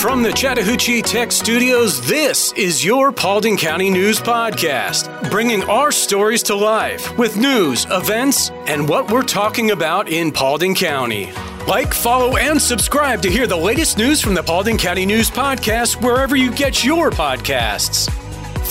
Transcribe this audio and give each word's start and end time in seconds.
From 0.00 0.22
the 0.22 0.32
Chattahoochee 0.32 1.02
Tech 1.02 1.30
Studios, 1.30 2.00
this 2.08 2.54
is 2.54 2.82
your 2.82 3.12
Paulding 3.12 3.58
County 3.58 3.90
News 3.90 4.18
Podcast, 4.18 5.30
bringing 5.30 5.62
our 5.64 5.92
stories 5.92 6.42
to 6.44 6.54
life 6.54 7.14
with 7.18 7.36
news, 7.36 7.86
events, 7.90 8.48
and 8.66 8.88
what 8.88 9.10
we're 9.10 9.20
talking 9.22 9.72
about 9.72 10.08
in 10.08 10.32
Paulding 10.32 10.74
County. 10.74 11.30
Like, 11.68 11.92
follow, 11.92 12.38
and 12.38 12.60
subscribe 12.60 13.20
to 13.20 13.30
hear 13.30 13.46
the 13.46 13.58
latest 13.58 13.98
news 13.98 14.22
from 14.22 14.32
the 14.32 14.42
Paulding 14.42 14.78
County 14.78 15.04
News 15.04 15.30
Podcast 15.30 16.02
wherever 16.02 16.34
you 16.34 16.50
get 16.50 16.82
your 16.82 17.10
podcasts. 17.10 18.10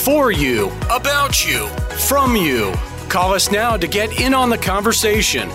For 0.04 0.32
you, 0.32 0.72
about 0.90 1.46
you, 1.48 1.68
from 2.08 2.34
you. 2.34 2.74
Call 3.08 3.34
us 3.34 3.52
now 3.52 3.76
to 3.76 3.86
get 3.86 4.20
in 4.20 4.34
on 4.34 4.50
the 4.50 4.58
conversation 4.58 5.48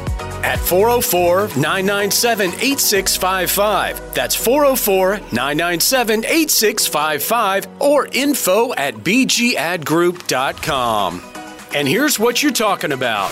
at 0.45 0.59
404 0.59 1.47
997 1.57 2.51
8655. 2.51 4.13
That's 4.13 4.35
404 4.35 5.17
997 5.31 6.25
8655 6.25 7.81
or 7.81 8.05
info 8.11 8.75
at 8.75 8.97
bgadgroup.com. 8.97 11.21
And 11.73 11.87
here's 11.87 12.19
what 12.19 12.43
you're 12.43 12.51
talking 12.51 12.91
about. 12.91 13.31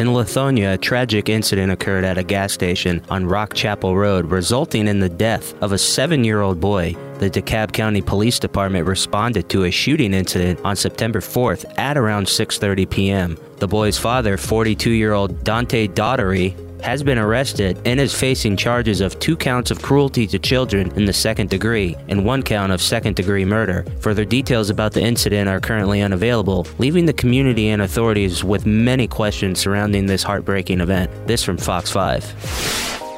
In 0.00 0.06
Lithonia, 0.06 0.72
a 0.72 0.78
tragic 0.78 1.28
incident 1.28 1.70
occurred 1.70 2.04
at 2.04 2.16
a 2.16 2.22
gas 2.22 2.54
station 2.54 3.02
on 3.10 3.26
Rock 3.26 3.52
Chapel 3.52 3.98
Road, 3.98 4.30
resulting 4.30 4.88
in 4.88 4.98
the 4.98 5.10
death 5.10 5.52
of 5.62 5.72
a 5.72 5.78
seven 5.78 6.24
year 6.24 6.40
old 6.40 6.58
boy. 6.58 6.96
The 7.18 7.28
DeKalb 7.28 7.74
County 7.74 8.00
Police 8.00 8.38
Department 8.38 8.86
responded 8.86 9.50
to 9.50 9.64
a 9.64 9.70
shooting 9.70 10.14
incident 10.14 10.58
on 10.64 10.74
September 10.74 11.20
4th 11.20 11.66
at 11.76 11.98
around 11.98 12.28
6:30 12.28 12.88
p.m. 12.88 13.36
The 13.58 13.68
boy's 13.68 13.98
father, 13.98 14.38
42-year-old 14.38 15.44
Dante 15.44 15.86
Daugherty, 15.86 16.56
has 16.80 17.02
been 17.02 17.18
arrested 17.18 17.80
and 17.84 18.00
is 18.00 18.14
facing 18.14 18.56
charges 18.56 19.00
of 19.00 19.18
two 19.18 19.36
counts 19.36 19.70
of 19.70 19.82
cruelty 19.82 20.26
to 20.26 20.38
children 20.38 20.90
in 20.92 21.04
the 21.04 21.12
second 21.12 21.50
degree 21.50 21.96
and 22.08 22.24
one 22.24 22.42
count 22.42 22.72
of 22.72 22.80
second 22.80 23.16
degree 23.16 23.44
murder. 23.44 23.84
Further 24.00 24.24
details 24.24 24.70
about 24.70 24.92
the 24.92 25.02
incident 25.02 25.48
are 25.48 25.60
currently 25.60 26.02
unavailable, 26.02 26.66
leaving 26.78 27.06
the 27.06 27.12
community 27.12 27.68
and 27.68 27.82
authorities 27.82 28.44
with 28.44 28.66
many 28.66 29.06
questions 29.06 29.58
surrounding 29.58 30.06
this 30.06 30.22
heartbreaking 30.22 30.80
event. 30.80 31.10
This 31.26 31.42
from 31.42 31.56
Fox 31.56 31.90
5. 31.90 33.09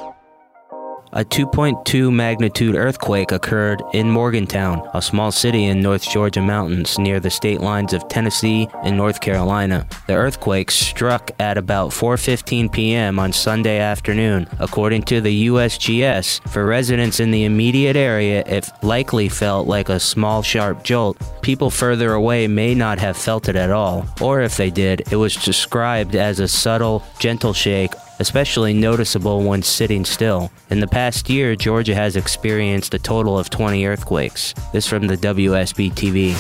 A 1.15 1.27
2.2 1.27 2.11
magnitude 2.11 2.75
earthquake 2.75 3.33
occurred 3.33 3.83
in 3.93 4.11
Morgantown, 4.11 4.89
a 4.95 5.03
small 5.03 5.31
city 5.31 5.65
in 5.65 5.83
North 5.83 6.09
Georgia 6.09 6.41
mountains 6.41 6.99
near 6.99 7.21
the 7.21 7.29
state 7.29 7.61
lines 7.61 7.93
of 7.93 8.09
Tennessee 8.09 8.67
and 8.83 8.97
North 8.97 9.21
Carolina. 9.21 9.87
The 10.07 10.15
earthquake 10.15 10.71
struck 10.71 11.31
at 11.39 11.59
about 11.59 11.91
4:15 11.91 12.73
p.m. 12.73 13.19
on 13.19 13.31
Sunday 13.31 13.79
afternoon, 13.79 14.49
according 14.59 15.03
to 15.03 15.21
the 15.21 15.49
USGS. 15.49 16.49
For 16.49 16.65
residents 16.65 17.21
in 17.21 17.31
the 17.31 17.45
immediate 17.45 17.97
area, 17.97 18.43
it 18.47 18.71
likely 18.81 19.29
felt 19.29 19.69
like 19.69 19.91
a 19.91 20.01
small 20.01 20.43
sharp 20.43 20.83
jolt. 20.83 21.19
People 21.43 21.69
further 21.69 22.15
away 22.15 22.49
may 22.49 22.75
not 22.75 22.99
have 23.01 23.19
felt 23.19 23.51
it 23.51 23.57
at 23.57 23.71
all, 23.71 24.07
or 24.23 24.41
if 24.41 24.57
they 24.57 24.71
did, 24.71 25.13
it 25.13 25.17
was 25.17 25.37
described 25.37 26.17
as 26.17 26.41
a 26.41 26.49
subtle, 26.49 27.05
gentle 27.19 27.53
shake 27.53 27.93
especially 28.19 28.73
noticeable 28.73 29.43
when 29.43 29.63
sitting 29.63 30.05
still. 30.05 30.51
In 30.71 30.81
the 30.81 30.87
past 30.87 31.31
year, 31.31 31.57
Georgia 31.57 31.95
has 31.95 32.17
experienced 32.17 32.95
a 32.95 32.99
total 32.99 33.39
of 33.39 33.51
20 33.51 33.85
earthquakes. 33.87 34.55
This 34.73 34.87
from 34.87 35.07
the 35.07 35.17
WSB 35.17 35.93
TV. 35.93 36.37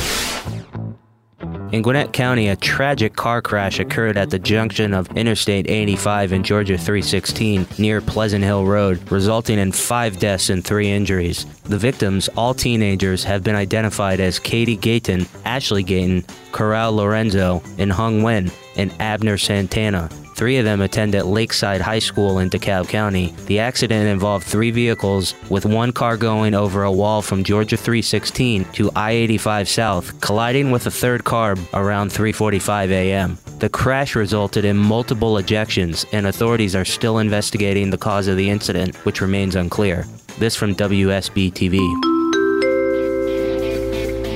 In 1.72 1.80
Gwinnett 1.80 2.12
County, 2.12 2.48
a 2.48 2.56
tragic 2.56 3.16
car 3.16 3.40
crash 3.40 3.80
occurred 3.80 4.18
at 4.18 4.28
the 4.28 4.38
junction 4.38 4.92
of 4.92 5.10
Interstate 5.16 5.70
85 5.70 6.32
and 6.32 6.44
Georgia 6.44 6.76
316 6.76 7.66
near 7.78 8.02
Pleasant 8.02 8.44
Hill 8.44 8.66
Road, 8.66 9.10
resulting 9.10 9.58
in 9.58 9.72
five 9.72 10.18
deaths 10.18 10.50
and 10.50 10.62
three 10.62 10.90
injuries. 10.90 11.46
The 11.62 11.78
victims, 11.78 12.28
all 12.36 12.52
teenagers, 12.52 13.24
have 13.24 13.42
been 13.42 13.56
identified 13.56 14.20
as 14.20 14.38
Katie 14.38 14.76
Gayton, 14.76 15.26
Ashley 15.46 15.82
Gayton, 15.82 16.26
Corral 16.52 16.94
Lorenzo, 16.94 17.62
and 17.78 17.90
Hung 17.90 18.20
Nguyen, 18.20 18.52
and 18.76 18.92
Abner 19.00 19.38
Santana. 19.38 20.08
Three 20.34 20.56
of 20.56 20.64
them 20.64 20.80
attend 20.80 21.14
at 21.14 21.26
Lakeside 21.26 21.80
High 21.80 21.98
School 21.98 22.38
in 22.38 22.50
DeKalb 22.50 22.88
County. 22.88 23.34
The 23.46 23.60
accident 23.60 24.08
involved 24.08 24.46
three 24.46 24.70
vehicles, 24.70 25.34
with 25.50 25.66
one 25.66 25.92
car 25.92 26.16
going 26.16 26.54
over 26.54 26.82
a 26.84 26.90
wall 26.90 27.22
from 27.22 27.44
Georgia 27.44 27.76
316 27.76 28.64
to 28.72 28.90
I-85 28.96 29.68
South, 29.68 30.20
colliding 30.20 30.70
with 30.70 30.86
a 30.86 30.90
third 30.90 31.24
car 31.24 31.54
around 31.74 32.10
3:45 32.10 32.90
a.m. 32.90 33.38
The 33.58 33.68
crash 33.68 34.16
resulted 34.16 34.64
in 34.64 34.76
multiple 34.76 35.34
ejections, 35.34 36.06
and 36.12 36.26
authorities 36.26 36.74
are 36.74 36.84
still 36.84 37.18
investigating 37.18 37.90
the 37.90 37.98
cause 37.98 38.26
of 38.26 38.36
the 38.36 38.50
incident, 38.50 38.96
which 39.04 39.20
remains 39.20 39.54
unclear. 39.54 40.06
This 40.38 40.56
from 40.56 40.74
WSB 40.74 41.52
TV. 41.52 42.11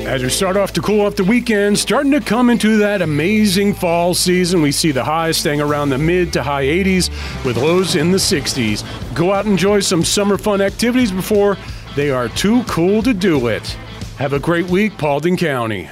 As 0.07 0.23
we 0.23 0.29
start 0.29 0.57
off 0.57 0.73
to 0.75 0.81
cool 0.81 1.05
off 1.05 1.17
the 1.17 1.25
weekend, 1.25 1.77
starting 1.77 2.13
to 2.13 2.21
come 2.21 2.49
into 2.49 2.77
that 2.77 3.03
amazing 3.03 3.75
fall 3.75 4.15
season, 4.15 4.63
we 4.63 4.71
see 4.71 4.93
the 4.93 5.03
highs 5.03 5.37
staying 5.37 5.61
around 5.61 5.89
the 5.89 5.99
mid 5.99 6.33
to 6.35 6.45
high 6.45 6.63
80s 6.63 7.11
with 7.45 7.57
lows 7.57 7.97
in 7.97 8.13
the 8.13 8.17
60s. 8.17 8.85
Go 9.17 9.33
out 9.33 9.47
and 9.47 9.55
enjoy 9.55 9.81
some 9.81 10.05
summer 10.05 10.39
fun 10.39 10.61
activities 10.61 11.11
before 11.11 11.57
they 11.97 12.11
are 12.11 12.29
too 12.29 12.63
cool 12.69 13.03
to 13.03 13.13
do 13.13 13.49
it. 13.49 13.67
Have 14.19 14.33
a 14.33 14.39
great 14.39 14.67
week, 14.67 14.97
Paulding 14.97 15.37
County. 15.37 15.89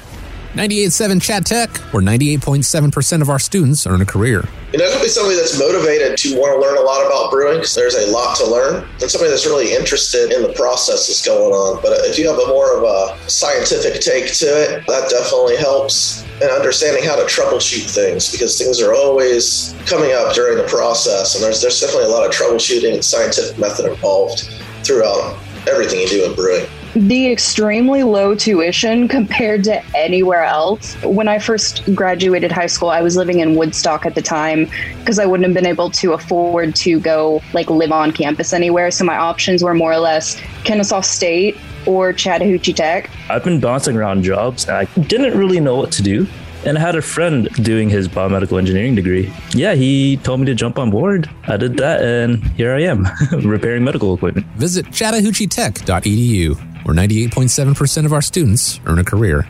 98.7 0.54 1.20
Chat 1.20 1.44
Tech, 1.44 1.76
where 1.92 2.00
98.7% 2.00 3.20
of 3.20 3.28
our 3.28 3.40
students 3.40 3.88
earn 3.88 4.00
a 4.00 4.06
career. 4.06 4.46
You 4.72 4.78
know, 4.78 4.84
definitely 4.84 5.08
somebody 5.08 5.34
that's 5.34 5.58
motivated 5.58 6.16
to 6.18 6.38
want 6.38 6.54
to 6.54 6.60
learn 6.62 6.78
a 6.78 6.80
lot 6.80 7.04
about 7.04 7.32
brewing 7.32 7.58
because 7.58 7.74
there's 7.74 7.96
a 7.96 8.08
lot 8.12 8.36
to 8.36 8.46
learn, 8.46 8.86
and 9.02 9.10
somebody 9.10 9.30
that's 9.30 9.46
really 9.46 9.74
interested 9.74 10.30
in 10.30 10.42
the 10.42 10.52
process 10.52 11.08
that's 11.08 11.26
going 11.26 11.52
on. 11.52 11.82
But 11.82 11.92
uh, 11.98 12.06
if 12.06 12.20
you 12.20 12.28
have 12.30 12.38
a 12.38 12.46
more 12.46 12.70
of 12.78 12.84
a 12.84 13.28
scientific 13.28 14.00
take 14.00 14.32
to 14.34 14.46
it, 14.46 14.86
that 14.86 15.10
definitely 15.10 15.56
helps 15.56 16.22
in 16.40 16.46
understanding 16.50 17.02
how 17.02 17.16
to 17.16 17.22
troubleshoot 17.22 17.90
things 17.90 18.30
because 18.30 18.56
things 18.56 18.80
are 18.80 18.94
always 18.94 19.74
coming 19.86 20.12
up 20.12 20.36
during 20.36 20.56
the 20.56 20.68
process, 20.70 21.34
and 21.34 21.42
there's 21.42 21.62
there's 21.62 21.80
definitely 21.80 22.06
a 22.06 22.14
lot 22.14 22.24
of 22.24 22.30
troubleshooting 22.30 22.94
and 22.94 23.04
scientific 23.04 23.58
method 23.58 23.86
involved 23.86 24.46
throughout 24.86 25.36
everything 25.66 25.98
you 25.98 26.06
do 26.06 26.24
in 26.24 26.34
brewing 26.36 26.66
the 26.94 27.30
extremely 27.30 28.04
low 28.04 28.34
tuition 28.34 29.08
compared 29.08 29.64
to 29.64 29.84
anywhere 29.96 30.44
else. 30.44 30.94
When 31.02 31.26
I 31.26 31.38
first 31.38 31.82
graduated 31.94 32.52
high 32.52 32.66
school, 32.66 32.90
I 32.90 33.02
was 33.02 33.16
living 33.16 33.40
in 33.40 33.56
Woodstock 33.56 34.06
at 34.06 34.14
the 34.14 34.22
time 34.22 34.68
because 34.98 35.18
I 35.18 35.26
wouldn't 35.26 35.46
have 35.46 35.54
been 35.54 35.66
able 35.66 35.90
to 35.90 36.12
afford 36.12 36.76
to 36.76 37.00
go 37.00 37.42
like 37.52 37.68
live 37.68 37.92
on 37.92 38.12
campus 38.12 38.52
anywhere. 38.52 38.90
So 38.90 39.04
my 39.04 39.16
options 39.16 39.62
were 39.62 39.74
more 39.74 39.92
or 39.92 39.98
less 39.98 40.40
Kennesaw 40.62 41.00
State 41.00 41.56
or 41.86 42.12
Chattahoochee 42.12 42.72
Tech. 42.72 43.10
I've 43.28 43.44
been 43.44 43.60
bouncing 43.60 43.96
around 43.96 44.22
jobs 44.22 44.68
and 44.68 44.76
I 44.76 44.84
didn't 45.00 45.36
really 45.36 45.60
know 45.60 45.76
what 45.76 45.90
to 45.92 46.02
do. 46.02 46.26
And 46.64 46.78
I 46.78 46.80
had 46.80 46.96
a 46.96 47.02
friend 47.02 47.48
doing 47.62 47.90
his 47.90 48.08
biomedical 48.08 48.58
engineering 48.58 48.94
degree. 48.94 49.30
Yeah, 49.50 49.74
he 49.74 50.16
told 50.18 50.40
me 50.40 50.46
to 50.46 50.54
jump 50.54 50.78
on 50.78 50.90
board. 50.90 51.28
I 51.46 51.58
did 51.58 51.76
that, 51.76 52.00
and 52.02 52.42
here 52.52 52.72
I 52.74 52.80
am, 52.84 53.06
repairing 53.46 53.84
medical 53.84 54.14
equipment. 54.14 54.46
Visit 54.56 54.86
chattahoocheetech.edu, 54.86 56.73
where 56.84 56.94
98.7% 56.94 58.06
of 58.06 58.12
our 58.12 58.22
students 58.22 58.80
earn 58.86 58.98
a 58.98 59.04
career. 59.04 59.48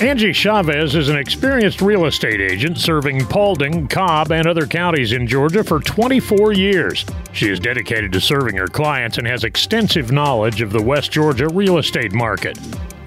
Angie 0.00 0.32
Chavez 0.32 0.96
is 0.96 1.08
an 1.08 1.16
experienced 1.16 1.80
real 1.80 2.06
estate 2.06 2.40
agent 2.40 2.78
serving 2.78 3.24
Paulding, 3.26 3.86
Cobb, 3.86 4.32
and 4.32 4.46
other 4.46 4.66
counties 4.66 5.12
in 5.12 5.26
Georgia 5.26 5.62
for 5.62 5.78
24 5.78 6.52
years. 6.52 7.06
She 7.32 7.48
is 7.48 7.60
dedicated 7.60 8.10
to 8.12 8.20
serving 8.20 8.56
her 8.56 8.66
clients 8.66 9.18
and 9.18 9.26
has 9.26 9.44
extensive 9.44 10.10
knowledge 10.10 10.60
of 10.60 10.72
the 10.72 10.82
West 10.82 11.12
Georgia 11.12 11.48
real 11.48 11.78
estate 11.78 12.12
market. 12.12 12.58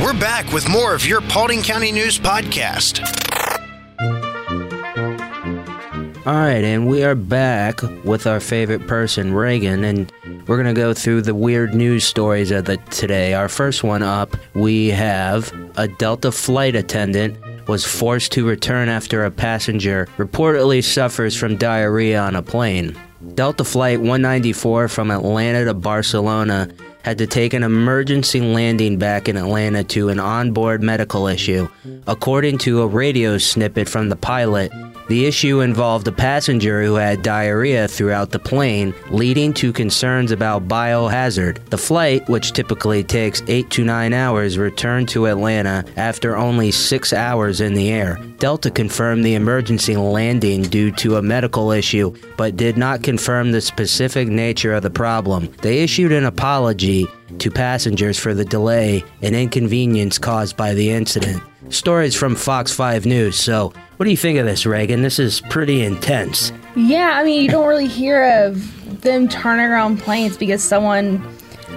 We're 0.00 0.12
back 0.12 0.52
with 0.52 0.68
more 0.68 0.94
of 0.94 1.04
your 1.04 1.22
Paulding 1.22 1.62
County 1.62 1.90
News 1.90 2.20
podcast. 2.20 3.33
All 6.26 6.32
right, 6.32 6.64
and 6.64 6.86
we 6.86 7.04
are 7.04 7.14
back 7.14 7.82
with 8.02 8.26
our 8.26 8.40
favorite 8.40 8.86
person, 8.86 9.34
Reagan, 9.34 9.84
and 9.84 10.10
we're 10.46 10.56
gonna 10.56 10.72
go 10.72 10.94
through 10.94 11.20
the 11.20 11.34
weird 11.34 11.74
news 11.74 12.04
stories 12.04 12.50
of 12.50 12.64
the 12.64 12.78
today. 12.88 13.34
Our 13.34 13.50
first 13.50 13.84
one 13.84 14.02
up, 14.02 14.34
we 14.54 14.88
have 14.88 15.52
a 15.76 15.86
Delta 15.86 16.32
flight 16.32 16.76
attendant 16.76 17.36
was 17.68 17.84
forced 17.84 18.32
to 18.32 18.46
return 18.46 18.88
after 18.88 19.26
a 19.26 19.30
passenger 19.30 20.08
reportedly 20.16 20.82
suffers 20.82 21.36
from 21.36 21.58
diarrhea 21.58 22.20
on 22.20 22.36
a 22.36 22.42
plane. 22.42 22.96
Delta 23.34 23.64
Flight 23.64 24.00
194 24.00 24.88
from 24.88 25.10
Atlanta 25.10 25.64
to 25.64 25.74
Barcelona 25.74 26.68
had 27.02 27.18
to 27.18 27.26
take 27.26 27.52
an 27.52 27.62
emergency 27.62 28.40
landing 28.40 28.98
back 28.98 29.28
in 29.28 29.36
Atlanta 29.36 29.84
to 29.84 30.08
an 30.08 30.20
onboard 30.20 30.82
medical 30.82 31.26
issue. 31.26 31.68
According 32.06 32.58
to 32.58 32.82
a 32.82 32.86
radio 32.86 33.36
snippet 33.38 33.88
from 33.88 34.08
the 34.08 34.16
pilot, 34.16 34.72
the 35.08 35.26
issue 35.26 35.60
involved 35.60 36.08
a 36.08 36.12
passenger 36.12 36.82
who 36.82 36.94
had 36.94 37.22
diarrhea 37.22 37.88
throughout 37.88 38.30
the 38.30 38.38
plane, 38.38 38.94
leading 39.10 39.52
to 39.54 39.72
concerns 39.72 40.30
about 40.30 40.68
biohazard. 40.68 41.64
The 41.70 41.78
flight, 41.78 42.28
which 42.28 42.52
typically 42.52 43.04
takes 43.04 43.42
8 43.46 43.70
to 43.70 43.84
9 43.84 44.12
hours, 44.12 44.58
returned 44.58 45.08
to 45.10 45.26
Atlanta 45.26 45.84
after 45.96 46.36
only 46.36 46.70
6 46.70 47.12
hours 47.12 47.60
in 47.60 47.74
the 47.74 47.90
air. 47.90 48.18
Delta 48.38 48.70
confirmed 48.70 49.24
the 49.24 49.34
emergency 49.34 49.96
landing 49.96 50.62
due 50.62 50.90
to 50.92 51.16
a 51.16 51.22
medical 51.22 51.70
issue, 51.70 52.14
but 52.36 52.56
did 52.56 52.76
not 52.76 53.02
confirm 53.02 53.52
the 53.52 53.60
specific 53.60 54.28
nature 54.28 54.74
of 54.74 54.82
the 54.82 54.90
problem. 54.90 55.52
They 55.62 55.82
issued 55.82 56.12
an 56.12 56.24
apology 56.24 57.06
to 57.38 57.50
passengers 57.50 58.18
for 58.18 58.34
the 58.34 58.44
delay 58.44 59.04
and 59.22 59.34
inconvenience 59.34 60.18
caused 60.18 60.56
by 60.56 60.74
the 60.74 60.90
incident. 60.90 61.42
Stories 61.70 62.14
from 62.14 62.36
Fox 62.36 62.72
5 62.72 63.06
News. 63.06 63.36
So, 63.36 63.72
what 63.96 64.04
do 64.04 64.10
you 64.10 64.16
think 64.16 64.38
of 64.38 64.46
this, 64.46 64.66
Reagan? 64.66 65.02
This 65.02 65.18
is 65.18 65.40
pretty 65.40 65.82
intense. 65.82 66.52
Yeah, 66.76 67.12
I 67.14 67.24
mean, 67.24 67.42
you 67.42 67.48
don't 67.50 67.66
really 67.66 67.86
hear 67.86 68.24
of 68.44 69.00
them 69.02 69.28
turning 69.28 69.66
around 69.66 69.98
planes 69.98 70.36
because 70.36 70.62
someone 70.62 71.22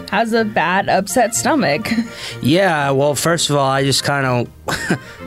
has 0.10 0.34
a 0.34 0.46
bad, 0.46 0.90
upset 0.90 1.36
stomach. 1.36 1.88
Yeah, 2.42 2.92
well, 2.92 3.16
first 3.16 3.50
of 3.50 3.56
all, 3.56 3.66
I 3.68 3.84
just 3.84 4.04
kind 4.04 4.26
of 4.68 5.27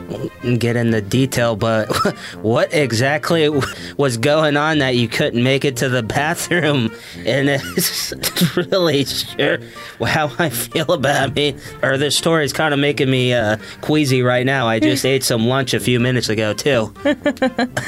get 0.57 0.75
into 0.75 1.01
detail, 1.01 1.55
but 1.55 1.87
what 2.41 2.73
exactly 2.73 3.49
was 3.97 4.17
going 4.17 4.57
on 4.57 4.79
that 4.79 4.95
you 4.95 5.07
couldn't 5.07 5.43
make 5.43 5.65
it 5.65 5.77
to 5.77 5.89
the 5.89 6.03
bathroom? 6.03 6.91
And 7.25 7.49
it's 7.49 8.13
really 8.55 9.05
sure 9.05 9.59
how 10.05 10.31
I 10.39 10.49
feel 10.49 10.91
about 10.91 11.35
me, 11.35 11.55
or 11.81 11.97
this 11.97 12.15
story 12.15 12.45
is 12.45 12.53
kind 12.53 12.73
of 12.73 12.79
making 12.79 13.09
me 13.09 13.33
uh, 13.33 13.57
queasy 13.81 14.21
right 14.21 14.45
now. 14.45 14.67
I 14.67 14.79
just 14.79 15.05
ate 15.05 15.23
some 15.23 15.47
lunch 15.47 15.73
a 15.73 15.79
few 15.79 15.99
minutes 15.99 16.29
ago, 16.29 16.53
too. 16.53 16.93
all 17.05 17.13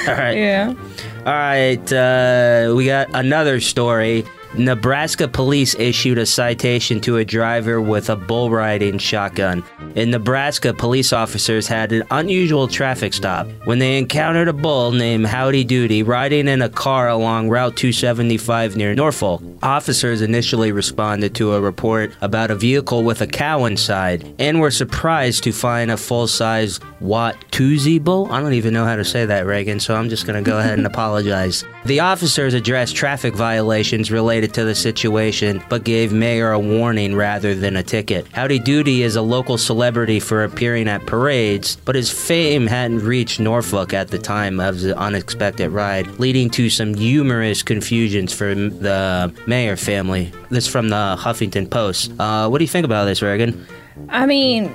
right. 0.08 0.38
Yeah. 0.38 0.74
All 1.26 1.32
right, 1.32 1.94
uh, 1.94 2.74
we 2.76 2.86
got 2.86 3.08
another 3.14 3.62
story. 3.62 4.26
Nebraska 4.56 5.28
police 5.28 5.74
issued 5.80 6.20
a 6.20 6.28
citation 6.28 7.02
to 7.02 7.18
a 7.18 7.26
driver 7.26 7.82
with 7.82 8.12
a 8.12 8.16
bull 8.16 8.52
riding 8.52 9.00
shotgun. 9.00 9.64
In 9.96 10.12
Nebraska, 10.12 10.76
police 10.76 11.12
officers 11.12 11.68
had 11.68 11.92
an 11.92 12.04
unusual 12.12 12.68
traffic 12.68 13.16
stop 13.16 13.48
when 13.66 13.80
they 13.80 13.98
encountered 13.98 14.48
a 14.48 14.54
bull 14.54 14.92
named 14.92 15.26
Howdy 15.26 15.64
Doody 15.64 16.04
riding 16.04 16.48
in 16.48 16.62
a 16.62 16.70
car 16.70 17.10
along 17.10 17.50
Route 17.50 17.76
275 17.76 18.76
near 18.76 18.94
Norfolk. 18.94 19.42
Officers 19.64 20.22
initially 20.22 20.72
responded 20.72 21.34
to 21.36 21.54
a 21.54 21.62
report 21.62 22.12
about 22.22 22.52
a 22.52 22.56
vehicle 22.56 23.04
with 23.04 23.22
a 23.22 23.28
cow 23.28 23.66
inside 23.66 24.36
and 24.38 24.60
were 24.60 24.72
surprised 24.72 25.44
to 25.46 25.52
find 25.52 25.90
a 25.90 25.98
full 25.98 26.28
size 26.28 26.80
Watusi 27.02 28.04
bull. 28.04 28.32
I 28.32 28.40
don't 28.40 28.54
even 28.54 28.74
know 28.74 28.86
how 28.86 28.96
to 28.98 29.06
say 29.06 29.26
that, 29.26 29.48
Reagan, 29.48 29.80
so 29.80 29.96
I'm 29.96 30.10
just 30.10 30.28
going 30.28 30.42
to 30.42 30.48
go 30.48 30.60
ahead 30.60 30.78
and 30.78 30.88
apologize. 30.94 31.66
The 31.86 32.00
officers 32.02 32.54
addressed 32.54 32.96
traffic 32.96 33.34
violations 33.34 34.12
related 34.12 34.43
to 34.54 34.66
the 34.66 34.76
situation, 34.76 35.64
but 35.70 35.84
gave 35.84 36.12
Mayer 36.12 36.52
a 36.52 36.60
warning 36.60 37.16
rather 37.16 37.56
than 37.56 37.78
a 37.78 37.84
ticket. 37.84 38.28
Howdy 38.34 38.60
Doody 38.60 39.04
is 39.04 39.16
a 39.16 39.22
local 39.22 39.58
celebrity 39.58 40.20
for 40.20 40.44
appearing 40.44 40.88
at 40.88 41.06
parades, 41.06 41.78
but 41.86 41.96
his 41.96 42.12
fame 42.12 42.68
hadn't 42.68 43.06
reached 43.06 43.40
Norfolk 43.40 43.94
at 43.94 44.10
the 44.10 44.20
time 44.20 44.60
of 44.60 44.82
the 44.82 44.98
unexpected 44.98 45.70
ride, 45.70 46.08
leading 46.20 46.50
to 46.52 46.70
some 46.70 46.94
humorous 46.94 47.64
confusions 47.64 48.34
for 48.34 48.54
the 48.54 49.34
Mayer 49.48 49.78
family. 49.78 50.32
This 50.50 50.68
from 50.68 50.90
the 50.90 51.16
Huffington 51.20 51.70
Post. 51.70 52.12
Uh, 52.20 52.50
what 52.50 52.58
do 52.58 52.64
you 52.64 52.70
think 52.70 52.86
about 52.86 53.06
this, 53.06 53.22
Reagan? 53.22 53.66
I 54.10 54.26
mean, 54.26 54.72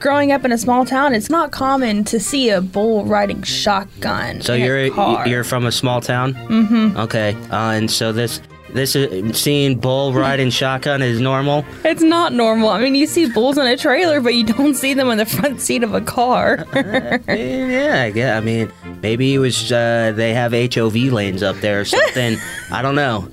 growing 0.00 0.32
up 0.32 0.44
in 0.44 0.52
a 0.52 0.58
small 0.58 0.84
town, 0.84 1.14
it's 1.14 1.30
not 1.30 1.50
common 1.52 2.04
to 2.04 2.20
see 2.20 2.50
a 2.50 2.60
bull 2.60 3.04
riding 3.04 3.42
shotgun. 3.42 4.40
So 4.40 4.54
you're 4.54 4.86
you're 5.26 5.44
from 5.44 5.66
a 5.66 5.72
small 5.72 6.00
town. 6.00 6.34
Mm-hmm. 6.34 6.96
Okay, 6.98 7.34
uh, 7.50 7.70
and 7.70 7.90
so 7.90 8.12
this 8.12 8.40
this 8.70 8.96
is, 8.96 9.38
seeing 9.40 9.78
bull 9.78 10.12
riding 10.12 10.50
shotgun 10.50 11.02
is 11.02 11.20
normal. 11.20 11.64
It's 11.84 12.02
not 12.02 12.32
normal. 12.32 12.68
I 12.68 12.80
mean, 12.80 12.94
you 12.94 13.06
see 13.06 13.30
bulls 13.30 13.58
in 13.58 13.66
a 13.66 13.76
trailer, 13.76 14.20
but 14.20 14.34
you 14.34 14.44
don't 14.44 14.74
see 14.74 14.94
them 14.94 15.08
in 15.10 15.18
the 15.18 15.26
front 15.26 15.60
seat 15.60 15.82
of 15.82 15.94
a 15.94 16.00
car. 16.00 16.66
yeah, 16.74 18.04
I 18.06 18.10
get. 18.10 18.36
I 18.36 18.40
mean, 18.40 18.70
maybe 19.02 19.34
it 19.34 19.38
was 19.38 19.70
uh, 19.72 20.12
they 20.14 20.34
have 20.34 20.52
HOV 20.52 20.94
lanes 20.94 21.42
up 21.42 21.56
there 21.56 21.80
or 21.80 21.84
something. 21.84 22.36
I 22.72 22.82
don't 22.82 22.94
know. 22.94 23.28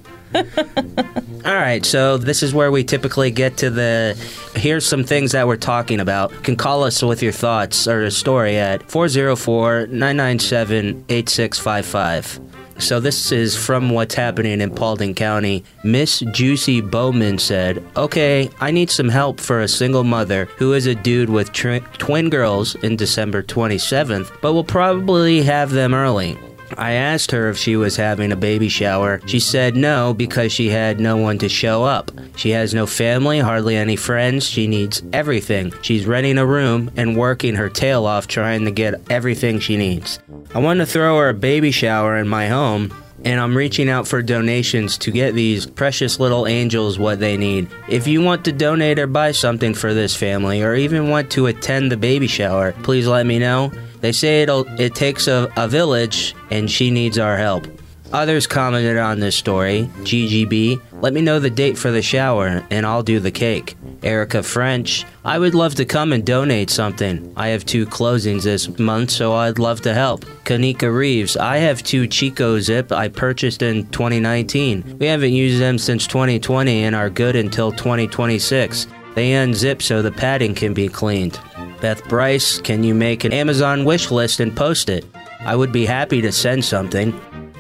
All 1.46 1.54
right, 1.54 1.86
so 1.86 2.18
this 2.18 2.42
is 2.42 2.54
where 2.54 2.72
we 2.72 2.84
typically 2.84 3.30
get 3.30 3.58
to 3.58 3.70
the. 3.70 4.18
Here's 4.56 4.86
some 4.86 5.04
things 5.04 5.34
that 5.34 5.46
we're 5.46 5.58
talking 5.58 6.00
about. 6.00 6.32
You 6.32 6.40
can 6.40 6.56
call 6.56 6.84
us 6.84 7.04
with 7.04 7.22
your 7.22 7.32
thoughts 7.32 7.88
or 7.88 8.04
a 8.04 8.12
story 8.12 8.58
at 8.58 8.90
404 8.90 9.88
997 9.88 11.06
8655. 11.10 12.53
So 12.80 13.00
this 13.00 13.32
is 13.32 13.56
from 13.56 13.92
what's 13.92 14.16
happening 14.16 14.60
in 14.60 14.72
Paulding 14.72 15.16
County. 15.16 15.64
Miss 15.84 16.20
Juicy 16.32 16.82
Bowman 16.82 17.38
said, 17.38 17.84
"Okay, 17.96 18.50
I 18.60 18.72
need 18.72 18.90
some 18.90 19.10
help 19.10 19.40
for 19.40 19.62
a 19.62 19.68
single 19.68 20.04
mother 20.04 20.50
who 20.58 20.74
is 20.74 20.86
a 20.86 20.96
dude 20.96 21.30
with 21.30 21.52
tr- 21.54 21.78
twin 21.98 22.30
girls 22.30 22.76
in 22.76 22.96
December 22.96 23.42
27th, 23.44 24.32
but 24.42 24.54
will 24.54 24.64
probably 24.64 25.44
have 25.44 25.72
them 25.72 25.94
early." 25.94 26.38
I 26.78 26.94
asked 26.94 27.32
her 27.32 27.50
if 27.50 27.58
she 27.58 27.76
was 27.76 27.96
having 27.96 28.32
a 28.32 28.36
baby 28.36 28.70
shower. 28.70 29.22
She 29.26 29.40
said 29.40 29.76
no 29.76 30.14
because 30.14 30.52
she 30.52 30.70
had 30.70 31.00
no 31.00 31.18
one 31.18 31.38
to 31.40 31.50
show 31.50 31.84
up. 31.84 32.12
She 32.36 32.52
has 32.52 32.74
no 32.74 32.86
family, 32.86 33.40
hardly 33.40 33.76
any 33.76 33.96
friends. 33.96 34.48
She 34.48 34.68
needs 34.68 35.04
everything. 35.14 35.74
She's 35.82 36.06
renting 36.06 36.38
a 36.38 36.46
room 36.46 36.92
and 36.96 37.18
working 37.18 37.56
her 37.56 37.70
tail 37.70 38.06
off 38.06 38.28
trying 38.28 38.66
to 38.66 38.72
get 38.72 39.02
everything 39.10 39.60
she 39.60 39.78
needs. 39.78 40.20
I 40.54 40.60
want 40.60 40.80
to 40.80 40.86
throw 40.86 41.18
her 41.20 41.30
a 41.30 41.34
baby 41.34 41.72
shower 41.72 42.18
in 42.18 42.28
my 42.28 42.48
home. 42.48 42.94
And 43.26 43.40
I'm 43.40 43.56
reaching 43.56 43.88
out 43.88 44.06
for 44.06 44.22
donations 44.22 44.98
to 44.98 45.12
get 45.12 45.34
these 45.34 45.66
precious 45.66 46.20
little 46.20 46.46
angels 46.46 47.00
what 47.00 47.22
they 47.22 47.38
need. 47.38 47.70
If 47.88 48.06
you 48.06 48.22
want 48.22 48.44
to 48.46 48.52
donate 48.52 49.00
or 49.00 49.08
buy 49.08 49.32
something 49.32 49.74
for 49.74 49.94
this 49.94 50.14
family, 50.14 50.62
or 50.62 50.76
even 50.76 51.10
want 51.10 51.32
to 51.32 51.46
attend 51.46 51.90
the 51.90 51.96
baby 51.96 52.28
shower, 52.28 52.74
please 52.84 53.08
let 53.08 53.26
me 53.26 53.40
know. 53.40 53.72
They 54.04 54.12
say 54.12 54.42
it'll 54.42 54.68
it 54.82 54.96
takes 54.96 55.30
a, 55.30 55.50
a 55.56 55.70
village 55.70 56.36
and 56.52 56.70
she 56.70 56.92
needs 56.92 57.18
our 57.18 57.38
help. 57.38 57.66
Others 58.12 58.48
commented 58.48 58.98
on 58.98 59.22
this 59.22 59.34
story. 59.34 59.90
GGB, 60.02 60.82
let 61.02 61.14
me 61.14 61.22
know 61.22 61.40
the 61.40 61.50
date 61.50 61.78
for 61.78 61.90
the 61.90 62.02
shower 62.02 62.68
and 62.70 62.86
I'll 62.86 63.02
do 63.02 63.22
the 63.22 63.32
cake. 63.32 63.78
Erica 64.04 64.44
French, 64.44 65.06
I 65.24 65.40
would 65.40 65.56
love 65.56 65.76
to 65.76 65.86
come 65.86 66.12
and 66.12 66.26
donate 66.26 66.70
something. 66.70 67.32
I 67.38 67.48
have 67.48 67.66
two 67.66 67.86
closings 67.86 68.44
this 68.44 68.78
month, 68.78 69.10
so 69.10 69.34
I'd 69.36 69.58
love 69.58 69.80
to 69.84 69.94
help. 69.94 70.26
Kanika 70.44 70.94
Reeves, 70.94 71.38
I 71.38 71.58
have 71.60 71.82
two 71.82 72.06
Chicco 72.06 72.60
Zip 72.60 72.92
I 72.92 73.08
purchased 73.08 73.62
in 73.62 73.88
2019. 73.88 74.98
We 75.00 75.06
haven't 75.06 75.32
used 75.32 75.62
them 75.62 75.78
since 75.78 76.08
2020 76.08 76.84
and 76.84 76.94
are 76.94 77.10
good 77.10 77.38
until 77.38 77.72
2026. 77.72 78.86
They 79.16 79.32
unzip 79.32 79.82
so 79.82 80.02
the 80.02 80.12
padding 80.12 80.56
can 80.56 80.74
be 80.74 80.90
cleaned. 80.90 81.40
Beth 81.84 82.08
Bryce, 82.08 82.60
can 82.60 82.82
you 82.86 82.96
make 82.96 83.26
an 83.26 83.34
Amazon 83.34 83.84
wish 83.84 84.10
list 84.10 84.40
and 84.40 84.56
post 84.56 84.88
it? 84.88 85.06
I 85.42 85.54
would 85.54 85.74
be 85.74 85.86
happy 85.86 86.22
to 86.22 86.32
send 86.32 86.64
something. 86.64 87.12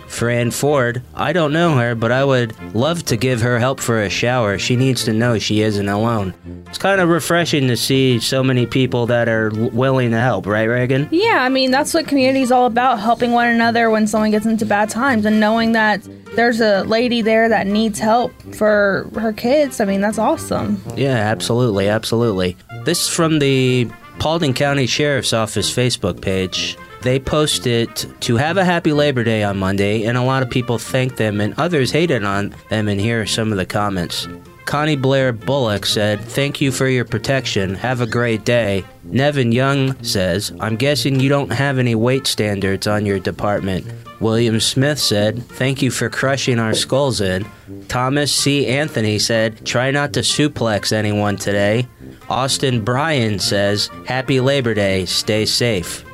Fran 0.07 0.49
Ford, 0.49 1.01
I 1.13 1.33
don't 1.33 1.51
know 1.51 1.75
her, 1.75 1.93
but 1.93 2.13
I 2.13 2.23
would 2.23 2.55
love 2.73 3.03
to 3.07 3.17
give 3.17 3.41
her 3.41 3.59
help 3.59 3.81
for 3.81 4.01
a 4.01 4.09
shower. 4.09 4.57
She 4.57 4.77
needs 4.77 5.03
to 5.03 5.11
know 5.11 5.39
she 5.39 5.59
isn't 5.59 5.89
alone. 5.89 6.33
It's 6.67 6.77
kind 6.77 7.01
of 7.01 7.09
refreshing 7.09 7.67
to 7.67 7.75
see 7.75 8.17
so 8.21 8.41
many 8.41 8.65
people 8.65 9.07
that 9.07 9.27
are 9.27 9.49
willing 9.49 10.11
to 10.11 10.21
help, 10.21 10.45
right, 10.45 10.69
Reagan? 10.69 11.09
yeah, 11.11 11.39
I 11.41 11.49
mean, 11.49 11.71
that's 11.71 11.93
what 11.93 12.07
community 12.07 12.43
is 12.43 12.51
all 12.51 12.65
about 12.65 13.01
helping 13.01 13.33
one 13.33 13.49
another 13.49 13.89
when 13.89 14.07
someone 14.07 14.31
gets 14.31 14.45
into 14.45 14.65
bad 14.65 14.89
times 14.89 15.25
and 15.25 15.41
knowing 15.41 15.73
that 15.73 16.01
there's 16.37 16.61
a 16.61 16.83
lady 16.83 17.21
there 17.21 17.49
that 17.49 17.67
needs 17.67 17.99
help 17.99 18.31
for 18.55 19.09
her 19.15 19.33
kids. 19.33 19.81
I 19.81 19.85
mean, 19.85 19.99
that's 19.99 20.17
awesome. 20.17 20.81
Yeah, 20.95 21.17
absolutely, 21.17 21.89
absolutely. 21.89 22.55
This 22.85 23.01
is 23.01 23.09
from 23.09 23.39
the 23.39 23.89
Paulding 24.23 24.53
County 24.53 24.87
Sheriff's 24.87 25.33
Office 25.33 25.69
Facebook 25.69 26.21
page. 26.21 26.77
They 27.01 27.19
posted 27.19 27.93
to 28.21 28.37
have 28.37 28.55
a 28.55 28.63
happy 28.63 28.93
Labor 28.93 29.25
Day 29.25 29.43
on 29.43 29.57
Monday, 29.57 30.05
and 30.05 30.17
a 30.17 30.23
lot 30.23 30.41
of 30.41 30.49
people 30.49 30.77
thanked 30.77 31.17
them, 31.17 31.41
and 31.41 31.53
others 31.57 31.91
hated 31.91 32.23
on 32.23 32.55
them. 32.69 32.87
And 32.87 33.01
here 33.01 33.23
are 33.23 33.25
some 33.25 33.51
of 33.51 33.57
the 33.57 33.65
comments. 33.65 34.29
Connie 34.63 34.95
Blair 34.95 35.33
Bullock 35.33 35.85
said, 35.85 36.21
Thank 36.21 36.61
you 36.61 36.71
for 36.71 36.87
your 36.87 37.03
protection. 37.03 37.75
Have 37.75 37.99
a 37.99 38.07
great 38.07 38.45
day. 38.45 38.85
Nevin 39.03 39.51
Young 39.51 40.01
says, 40.05 40.53
I'm 40.61 40.77
guessing 40.77 41.19
you 41.19 41.27
don't 41.27 41.51
have 41.51 41.77
any 41.77 41.93
weight 41.93 42.25
standards 42.25 42.87
on 42.87 43.05
your 43.05 43.19
department. 43.19 43.85
William 44.21 44.61
Smith 44.61 44.99
said, 44.99 45.43
Thank 45.49 45.81
you 45.81 45.91
for 45.91 46.09
crushing 46.09 46.59
our 46.59 46.73
skulls 46.73 47.19
in. 47.19 47.45
Thomas 47.89 48.33
C. 48.33 48.67
Anthony 48.67 49.19
said, 49.19 49.65
Try 49.65 49.91
not 49.91 50.13
to 50.13 50.21
suplex 50.21 50.93
anyone 50.93 51.35
today. 51.35 51.89
Austin 52.29 52.81
Bryan 52.81 53.39
says, 53.39 53.89
Happy 54.05 54.39
Labor 54.39 54.73
Day, 54.73 55.05
stay 55.05 55.45
safe. 55.45 56.05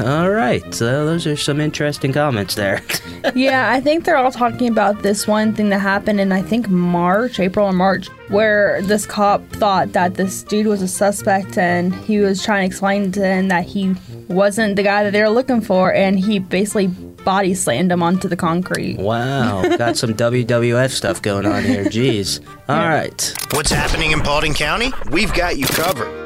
All 0.00 0.30
right, 0.30 0.62
so 0.74 1.04
those 1.06 1.26
are 1.26 1.36
some 1.36 1.60
interesting 1.60 2.12
comments 2.12 2.54
there. 2.54 2.82
yeah, 3.34 3.70
I 3.70 3.80
think 3.80 4.04
they're 4.04 4.16
all 4.16 4.32
talking 4.32 4.68
about 4.68 5.02
this 5.02 5.26
one 5.26 5.54
thing 5.54 5.68
that 5.70 5.78
happened 5.78 6.20
in 6.20 6.32
I 6.32 6.42
think 6.42 6.68
March, 6.68 7.38
April 7.38 7.66
or 7.66 7.72
March, 7.72 8.08
where 8.28 8.80
this 8.82 9.06
cop 9.06 9.46
thought 9.50 9.92
that 9.92 10.14
this 10.14 10.42
dude 10.42 10.66
was 10.66 10.82
a 10.82 10.88
suspect 10.88 11.58
and 11.58 11.94
he 11.94 12.18
was 12.18 12.42
trying 12.42 12.62
to 12.62 12.66
explain 12.66 13.12
to 13.12 13.24
him 13.24 13.48
that 13.48 13.64
he 13.64 13.94
wasn't 14.28 14.76
the 14.76 14.82
guy 14.82 15.04
that 15.04 15.12
they 15.12 15.22
were 15.22 15.28
looking 15.28 15.60
for, 15.60 15.92
and 15.92 16.18
he 16.18 16.38
basically 16.38 16.88
body 17.24 17.54
slammed 17.54 17.92
him 17.92 18.02
onto 18.02 18.28
the 18.28 18.36
concrete. 18.36 18.98
Wow, 18.98 19.76
got 19.76 19.96
some 19.96 20.14
WWF 20.14 20.90
stuff 20.90 21.22
going 21.22 21.46
on 21.46 21.64
here. 21.64 21.84
Jeez. 21.90 22.40
All 22.68 22.88
right. 22.88 23.34
What's 23.52 23.70
happening 23.70 24.12
in 24.12 24.20
Paulding 24.20 24.54
County? 24.54 24.92
We've 25.10 25.32
got 25.32 25.56
you 25.56 25.66
covered. 25.66 26.20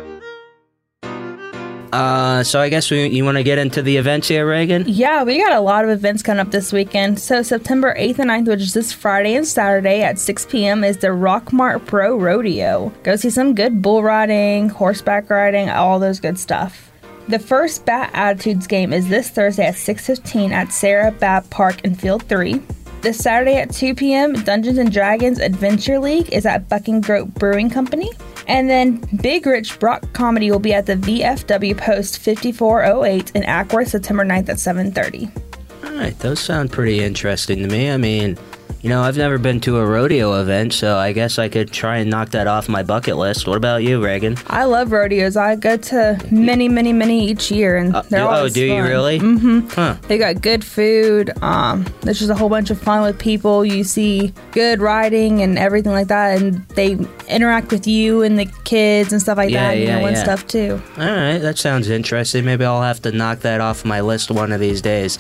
Uh, 1.95 2.43
so 2.43 2.61
I 2.61 2.71
guess 2.71 2.91
we, 2.91 3.07
you 3.07 3.25
want 3.25 3.37
to 3.37 3.45
get 3.45 3.59
into 3.59 3.81
the 3.81 3.99
events 3.99 4.27
here, 4.27 4.49
Reagan? 4.49 4.83
Yeah, 4.89 5.23
we 5.23 5.39
got 5.39 5.53
a 5.53 5.61
lot 5.61 5.85
of 5.85 5.91
events 5.91 6.25
coming 6.25 6.41
up 6.41 6.51
this 6.51 6.73
weekend. 6.73 7.21
So 7.21 7.41
September 7.43 7.95
8th 7.97 8.19
and 8.19 8.31
9th, 8.31 8.49
which 8.49 8.63
is 8.63 8.75
this 8.75 8.93
Friday 8.93 9.37
and 9.37 9.47
Saturday 9.47 10.03
at 10.03 10.19
6 10.19 10.47
p.m., 10.47 10.83
is 10.83 10.97
the 10.97 11.09
Rockmart 11.09 11.87
Pro 11.87 12.19
Rodeo. 12.19 12.93
Go 13.05 13.15
see 13.15 13.31
some 13.31 13.55
good 13.55 13.81
bull 13.81 14.03
riding, 14.03 14.71
horseback 14.71 15.31
riding, 15.31 15.71
all 15.71 16.01
those 16.01 16.19
good 16.19 16.37
stuff. 16.37 16.91
The 17.27 17.39
first 17.39 17.87
Bat 17.87 18.11
Attitudes 18.13 18.67
game 18.67 18.93
is 18.93 19.09
this 19.09 19.31
Thursday 19.31 19.67
at 19.67 19.77
6:15 19.77 20.53
at 20.53 20.73
Sara 20.73 21.11
Babb 21.11 21.49
Park 21.49 21.83
in 21.83 21.95
Field 21.95 22.23
3. 22.25 22.61
This 23.01 23.17
Saturday 23.17 23.57
at 23.57 23.73
2 23.73 23.95
p.m., 23.95 24.35
Dungeons 24.45 24.77
and 24.77 24.93
Dragons 24.93 25.39
Adventure 25.39 25.99
League 25.99 26.31
is 26.33 26.45
at 26.45 26.69
Bucking 26.69 27.01
Groat 27.01 27.33
Brewing 27.35 27.71
Company. 27.71 28.11
And 28.47 28.69
then 28.69 29.03
Big 29.23 29.47
Rich 29.47 29.79
Brock 29.79 30.13
Comedy 30.13 30.51
will 30.51 30.59
be 30.59 30.75
at 30.75 30.85
the 30.85 30.97
VFW 30.97 31.77
Post 31.79 32.19
5408 32.19 33.31
in 33.35 33.43
Acworth 33.45 33.89
September 33.89 34.25
9th 34.25 34.51
at 34.51 34.59
7:30. 34.59 35.31
All 35.83 35.93
right, 35.93 36.19
those 36.19 36.41
sound 36.41 36.73
pretty 36.73 37.03
interesting 37.03 37.61
to 37.61 37.69
me. 37.69 37.91
I 37.91 37.97
mean, 37.97 38.37
you 38.85 38.91
know, 38.91 39.01
I've 39.01 39.17
never 39.17 39.39
been 39.39 39.61
to 39.61 39.79
a 39.79 39.87
rodeo 39.87 40.39
event, 40.43 40.75
so 40.75 40.99
I 40.99 41.13
guess 41.13 41.39
I 41.39 41.49
could 41.49 41.73
try 41.73 41.97
and 41.97 42.11
knock 42.11 42.33
that 42.33 42.47
off 42.47 42.69
my 42.69 42.83
bucket 42.83 43.17
list. 43.17 43.47
What 43.47 43.57
about 43.57 43.83
you, 43.83 44.05
Reagan? 44.05 44.37
I 44.49 44.65
love 44.65 44.93
rodeos. 44.93 45.39
I 45.39 45.57
go 45.57 45.79
to 45.79 46.21
many, 46.31 46.69
many, 46.69 46.93
many 46.93 47.27
each 47.27 47.51
year, 47.51 47.79
and 47.79 47.95
they're 48.11 48.21
oh, 48.21 48.29
always 48.29 48.53
do 48.53 48.63
you 48.63 48.83
really? 48.83 49.21
Mm-hmm. 49.21 49.69
Huh. 49.69 49.97
They 50.03 50.19
got 50.19 50.43
good 50.43 50.63
food. 50.63 51.31
Um, 51.43 51.87
there's 52.03 52.19
just 52.19 52.31
a 52.31 52.35
whole 52.35 52.51
bunch 52.51 52.69
of 52.69 52.79
fun 52.79 53.01
with 53.01 53.19
people. 53.19 53.65
You 53.65 53.85
see 53.85 54.35
good 54.53 54.81
riding 54.83 55.41
and 55.41 55.59
everything 55.59 55.93
like 55.93 56.09
that, 56.09 56.43
and 56.43 56.69
they 56.69 56.99
interact 57.27 57.73
with 57.73 57.87
you 57.87 58.21
and 58.21 58.39
the 58.39 58.45
kids 58.65 59.15
and 59.15 59.23
stuff 59.23 59.39
like 59.39 59.49
Yeah, 59.49 59.69
that. 59.69 59.77
and 59.77 59.83
yeah, 59.83 59.95
you 59.95 60.01
know, 60.03 60.07
and 60.09 60.17
yeah. 60.17 60.23
stuff 60.23 60.47
too. 60.47 60.83
All 60.99 61.07
right, 61.07 61.39
that 61.39 61.57
sounds 61.57 61.89
interesting. 61.89 62.45
Maybe 62.45 62.67
I'll 62.67 62.83
have 62.83 63.01
to 63.01 63.13
knock 63.13 63.39
that 63.41 63.63
off 63.63 63.87
my 63.87 64.03
list 64.03 64.31
one 64.31 64.53
of 64.53 64.61
these 64.61 64.83
days. 64.83 65.17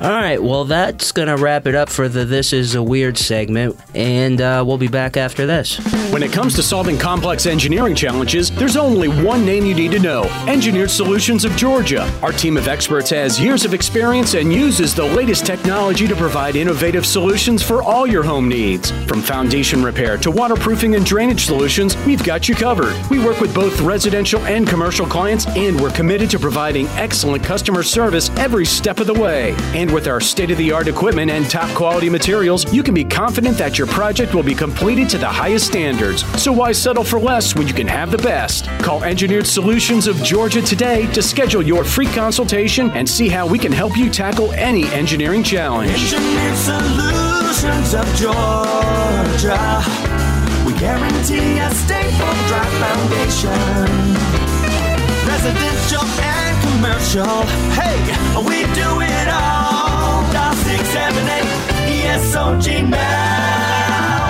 All 0.00 0.10
right, 0.10 0.40
well, 0.40 0.64
that's 0.64 1.10
going 1.10 1.26
to 1.26 1.36
wrap 1.36 1.66
it 1.66 1.74
up 1.74 1.88
for 1.88 2.08
the 2.08 2.24
This 2.24 2.52
Is 2.52 2.76
a 2.76 2.82
Weird 2.82 3.07
segment, 3.16 3.78
and 3.94 4.40
uh, 4.40 4.62
we'll 4.66 4.76
be 4.76 4.88
back 4.88 5.16
after 5.16 5.46
this. 5.46 5.78
When 6.12 6.22
it 6.22 6.32
comes 6.32 6.54
to 6.56 6.62
solving 6.62 6.98
complex 6.98 7.46
engineering 7.46 7.94
challenges, 7.94 8.50
there's 8.50 8.76
only 8.76 9.08
one 9.08 9.44
name 9.44 9.64
you 9.64 9.74
need 9.74 9.92
to 9.92 9.98
know 9.98 10.24
Engineered 10.46 10.90
Solutions 10.90 11.44
of 11.44 11.54
Georgia. 11.56 12.10
Our 12.22 12.32
team 12.32 12.56
of 12.56 12.66
experts 12.66 13.10
has 13.10 13.40
years 13.40 13.64
of 13.64 13.74
experience 13.74 14.34
and 14.34 14.52
uses 14.52 14.94
the 14.94 15.04
latest 15.04 15.46
technology 15.46 16.06
to 16.08 16.16
provide 16.16 16.56
innovative 16.56 17.06
solutions 17.06 17.62
for 17.62 17.82
all 17.82 18.06
your 18.06 18.22
home 18.22 18.48
needs. 18.48 18.90
From 19.06 19.22
foundation 19.22 19.82
repair 19.82 20.16
to 20.18 20.30
waterproofing 20.30 20.94
and 20.94 21.04
drainage 21.04 21.44
solutions, 21.44 21.96
we've 22.04 22.24
got 22.24 22.48
you 22.48 22.54
covered. 22.54 22.94
We 23.10 23.24
work 23.24 23.40
with 23.40 23.54
both 23.54 23.80
residential 23.80 24.40
and 24.46 24.66
commercial 24.66 25.06
clients, 25.06 25.46
and 25.48 25.80
we're 25.80 25.90
committed 25.90 26.30
to 26.30 26.38
providing 26.38 26.86
excellent 26.88 27.44
customer 27.44 27.82
service 27.82 28.30
every 28.36 28.64
step 28.64 28.98
of 28.98 29.06
the 29.06 29.14
way. 29.14 29.54
And 29.74 29.92
with 29.92 30.08
our 30.08 30.20
state 30.20 30.50
of 30.50 30.58
the 30.58 30.72
art 30.72 30.88
equipment 30.88 31.30
and 31.30 31.48
top 31.48 31.68
quality 31.76 32.10
materials, 32.10 32.72
you 32.72 32.82
can 32.82 32.94
be 32.98 33.04
confident 33.04 33.56
that 33.56 33.78
your 33.78 33.86
project 33.86 34.34
will 34.34 34.42
be 34.42 34.56
completed 34.56 35.08
to 35.08 35.18
the 35.18 35.28
highest 35.28 35.68
standards. 35.68 36.24
So 36.42 36.50
why 36.50 36.72
settle 36.72 37.04
for 37.04 37.20
less 37.20 37.54
when 37.54 37.68
you 37.68 37.72
can 37.72 37.86
have 37.86 38.10
the 38.10 38.18
best? 38.18 38.66
Call 38.80 39.04
Engineered 39.04 39.46
Solutions 39.46 40.08
of 40.08 40.16
Georgia 40.24 40.60
today 40.60 41.06
to 41.12 41.22
schedule 41.22 41.62
your 41.62 41.84
free 41.84 42.08
consultation 42.08 42.90
and 42.98 43.08
see 43.08 43.28
how 43.28 43.46
we 43.46 43.56
can 43.56 43.70
help 43.70 43.96
you 43.96 44.10
tackle 44.10 44.50
any 44.50 44.84
engineering 44.86 45.44
challenge. 45.44 45.92
Engineered 45.92 46.56
Solutions 46.56 47.94
of 47.94 48.06
Georgia. 48.16 49.62
We 50.66 50.72
guarantee 50.72 51.60
a 51.60 51.70
stable, 51.70 52.34
dry 52.50 52.66
foundation. 52.82 53.94
Residential 55.24 56.02
and 56.18 56.54
commercial. 56.66 57.46
Hey, 57.78 57.94
we 58.42 58.64
do 58.74 59.00
it 59.02 59.28
all. 59.28 59.87
Dial 62.48 62.62
678 62.62 62.80
ESOG 62.82 62.90
now. 62.90 64.28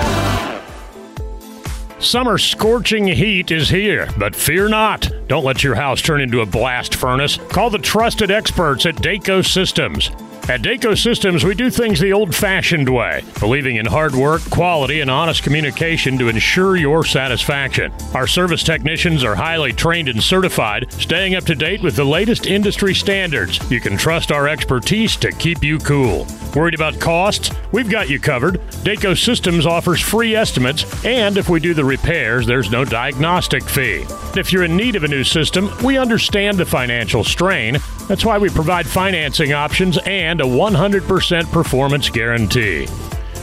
Summer 1.99 2.37
scorching 2.37 3.07
heat 3.07 3.51
is 3.51 3.69
here, 3.69 4.09
but 4.17 4.35
fear 4.35 4.67
not. 4.67 5.09
Don't 5.27 5.45
let 5.45 5.63
your 5.63 5.75
house 5.75 6.01
turn 6.01 6.21
into 6.21 6.41
a 6.41 6.45
blast 6.45 6.95
furnace. 6.95 7.37
Call 7.49 7.69
the 7.69 7.77
trusted 7.77 8.31
experts 8.31 8.85
at 8.85 8.95
Daco 8.95 9.45
Systems. 9.45 10.11
At 10.49 10.63
Daco 10.63 10.97
Systems, 10.97 11.43
we 11.45 11.53
do 11.53 11.69
things 11.69 11.99
the 11.99 12.11
old 12.11 12.33
fashioned 12.33 12.89
way, 12.89 13.23
believing 13.39 13.75
in 13.75 13.85
hard 13.85 14.15
work, 14.15 14.41
quality, 14.49 14.99
and 14.99 15.11
honest 15.11 15.43
communication 15.43 16.17
to 16.17 16.27
ensure 16.27 16.75
your 16.75 17.05
satisfaction. 17.05 17.93
Our 18.15 18.25
service 18.25 18.63
technicians 18.63 19.23
are 19.23 19.35
highly 19.35 19.73
trained 19.73 20.09
and 20.09 20.23
certified, 20.23 20.91
staying 20.93 21.35
up 21.35 21.43
to 21.43 21.53
date 21.53 21.83
with 21.83 21.95
the 21.95 22.03
latest 22.03 22.47
industry 22.47 22.95
standards. 22.95 23.59
You 23.69 23.79
can 23.79 23.95
trust 23.95 24.31
our 24.31 24.47
expertise 24.47 25.15
to 25.17 25.31
keep 25.31 25.63
you 25.63 25.77
cool. 25.77 26.25
Worried 26.55 26.73
about 26.73 26.99
costs? 26.99 27.51
We've 27.71 27.87
got 27.87 28.09
you 28.09 28.19
covered. 28.19 28.55
Daco 28.81 29.15
Systems 29.15 29.67
offers 29.67 30.01
free 30.01 30.35
estimates, 30.35 31.05
and 31.05 31.37
if 31.37 31.47
we 31.47 31.59
do 31.59 31.75
the 31.75 31.85
repairs, 31.85 32.47
there's 32.47 32.71
no 32.71 32.83
diagnostic 32.83 33.61
fee. 33.65 34.03
If 34.35 34.51
you're 34.51 34.63
in 34.63 34.75
need 34.75 34.95
of 34.95 35.03
a 35.03 35.07
new 35.07 35.23
system, 35.23 35.69
we 35.83 35.99
understand 35.99 36.57
the 36.57 36.65
financial 36.65 37.23
strain. 37.23 37.77
That's 38.09 38.25
why 38.25 38.39
we 38.39 38.49
provide 38.49 38.87
financing 38.87 39.53
options 39.53 39.99
and 39.99 40.41
a 40.41 40.43
100% 40.43 41.51
performance 41.51 42.09
guarantee. 42.09 42.87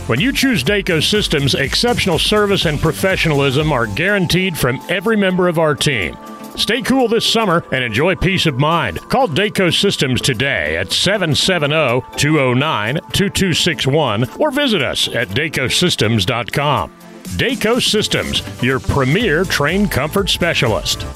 When 0.08 0.20
you 0.20 0.32
choose 0.32 0.64
Daco 0.64 1.00
Systems, 1.00 1.54
exceptional 1.54 2.18
service 2.18 2.64
and 2.64 2.80
professionalism 2.80 3.70
are 3.70 3.86
guaranteed 3.86 4.58
from 4.58 4.80
every 4.88 5.16
member 5.16 5.46
of 5.46 5.60
our 5.60 5.76
team. 5.76 6.16
Stay 6.56 6.82
cool 6.82 7.06
this 7.06 7.24
summer 7.24 7.64
and 7.70 7.84
enjoy 7.84 8.16
peace 8.16 8.46
of 8.46 8.58
mind. 8.58 9.00
Call 9.08 9.28
Daco 9.28 9.72
Systems 9.72 10.20
today 10.20 10.76
at 10.76 10.90
770 10.90 12.04
209 12.16 12.94
2261 13.12 14.28
or 14.40 14.50
visit 14.50 14.82
us 14.82 15.06
at 15.14 15.28
dacosystems.com. 15.28 16.92
Daco 17.36 17.80
Systems, 17.80 18.42
your 18.64 18.80
premier 18.80 19.44
Trane 19.44 19.88
comfort 19.88 20.28
specialist. 20.28 21.06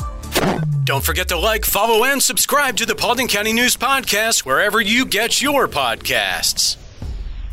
Don't 0.84 1.04
forget 1.04 1.28
to 1.28 1.38
like, 1.38 1.64
follow, 1.64 2.04
and 2.04 2.22
subscribe 2.22 2.76
to 2.78 2.86
the 2.86 2.94
Paulding 2.94 3.28
County 3.28 3.52
News 3.52 3.76
Podcast 3.76 4.44
wherever 4.44 4.80
you 4.80 5.06
get 5.06 5.40
your 5.40 5.68
podcasts. 5.68 6.76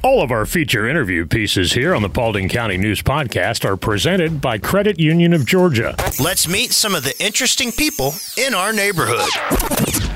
All 0.03 0.22
of 0.22 0.32
our 0.32 0.46
feature 0.46 0.88
interview 0.88 1.25
pieces 1.25 1.74
here 1.74 1.94
on 1.94 2.01
the 2.01 2.10
Paulding 2.10 2.50
County 2.50 2.77
News 2.77 3.01
Podcast 3.01 3.65
are 3.65 3.75
presented 3.75 4.39
by 4.39 4.58
Credit 4.58 5.00
Union 5.00 5.34
of 5.34 5.46
Georgia. 5.46 5.96
Let's 6.20 6.48
meet 6.48 6.72
some 6.72 6.96
of 6.96 7.03
the 7.03 7.13
interesting 7.24 7.72
people 7.72 8.13
in 8.38 8.53
our 8.53 8.72
neighborhood. 8.72 10.07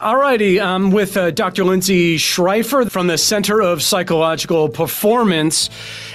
Alrighty, 0.00 0.64
I'm 0.64 0.92
with 0.92 1.16
uh, 1.16 1.32
Dr. 1.32 1.64
Lindsay 1.64 2.18
Schreifer 2.18 2.88
from 2.88 3.08
the 3.08 3.18
Center 3.18 3.60
of 3.60 3.82
Psychological 3.82 4.68
Performance, 4.68 5.70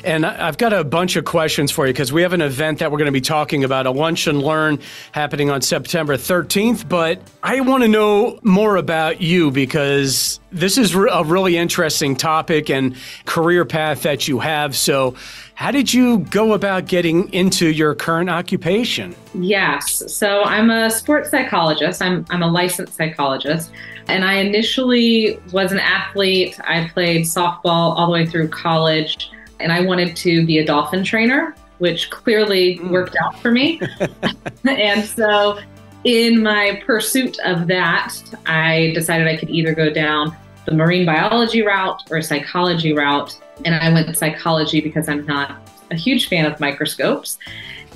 and 0.06 0.26
I've 0.26 0.58
got 0.58 0.72
a 0.72 0.86
bunch 0.86 1.18
of 1.18 1.26
questions 1.26 1.70
for 1.70 1.86
you 1.86 1.92
because 1.92 2.14
we 2.14 2.22
have 2.22 2.32
an 2.32 2.40
event 2.40 2.80
that 2.80 2.94
we're 2.94 2.98
going 2.98 3.08
to 3.08 3.12
be 3.12 3.20
talking 3.20 3.66
about, 3.66 3.86
a 3.86 3.92
lunch 3.92 4.26
and 4.26 4.42
learn 4.42 4.80
happening 5.12 5.50
on 5.50 5.62
September 5.62 6.16
13th. 6.16 6.88
But 6.88 7.20
I 7.44 7.60
want 7.60 7.84
to 7.84 7.90
know 7.90 8.40
more 8.42 8.78
about 8.78 9.20
you 9.20 9.52
because 9.52 10.40
this 10.54 10.78
is 10.78 10.94
a 10.94 11.24
really 11.24 11.58
interesting 11.58 12.16
topic 12.16 12.70
and 12.70 12.96
career 13.26 13.66
path 13.66 14.04
that 14.04 14.28
you 14.28 14.40
have. 14.40 14.76
So, 14.76 15.16
how 15.56 15.72
did 15.72 15.94
you 15.94 16.20
go 16.20 16.54
about 16.54 16.88
getting 16.88 17.32
into 17.34 17.68
your 17.68 17.96
current 17.96 18.30
occupation? 18.30 19.16
Yes. 19.34 20.04
So 20.14 20.44
I'm 20.44 20.70
a 20.70 20.90
sports 20.90 21.30
psychologist. 21.30 22.02
I'm 22.02 22.26
I'm 22.30 22.44
a 22.44 22.48
licensed 22.48 22.96
psychologist. 22.96 23.72
And 24.08 24.26
I 24.26 24.36
initially 24.36 25.40
was 25.52 25.72
an 25.72 25.80
athlete. 25.80 26.60
I 26.66 26.90
played 26.94 27.22
softball 27.26 27.96
all 27.96 28.08
the 28.08 28.12
way 28.12 28.26
through 28.26 28.50
college 28.50 29.32
and 29.60 29.72
I 29.72 29.82
wanted 29.82 30.16
to 30.18 30.46
be 30.46 30.58
a 30.58 30.66
dolphin 30.66 31.04
trainer, 31.04 31.56
which 31.78 32.10
clearly 32.10 32.76
hmm. 32.78 32.90
worked 32.90 33.16
out 33.24 33.40
for 33.40 33.52
me. 33.52 33.82
and 34.66 35.06
so 35.06 35.60
in 36.04 36.44
my 36.44 36.82
pursuit 36.86 37.38
of 37.46 37.68
that, 37.68 38.14
I 38.46 38.92
decided 38.94 39.28
I 39.28 39.38
could 39.38 39.50
either 39.50 39.74
go 39.74 39.90
down 39.90 40.36
the 40.66 40.74
marine 40.74 41.06
biology 41.06 41.62
route 41.62 42.02
or 42.10 42.22
psychology 42.22 42.94
route. 42.94 43.38
And 43.66 43.76
I 43.76 43.92
went 43.92 44.16
psychology 44.18 44.82
because 44.82 45.10
I'm 45.10 45.26
not 45.26 45.58
a 45.92 45.96
huge 45.96 46.28
fan 46.28 46.46
of 46.46 46.60
microscopes. 46.60 47.38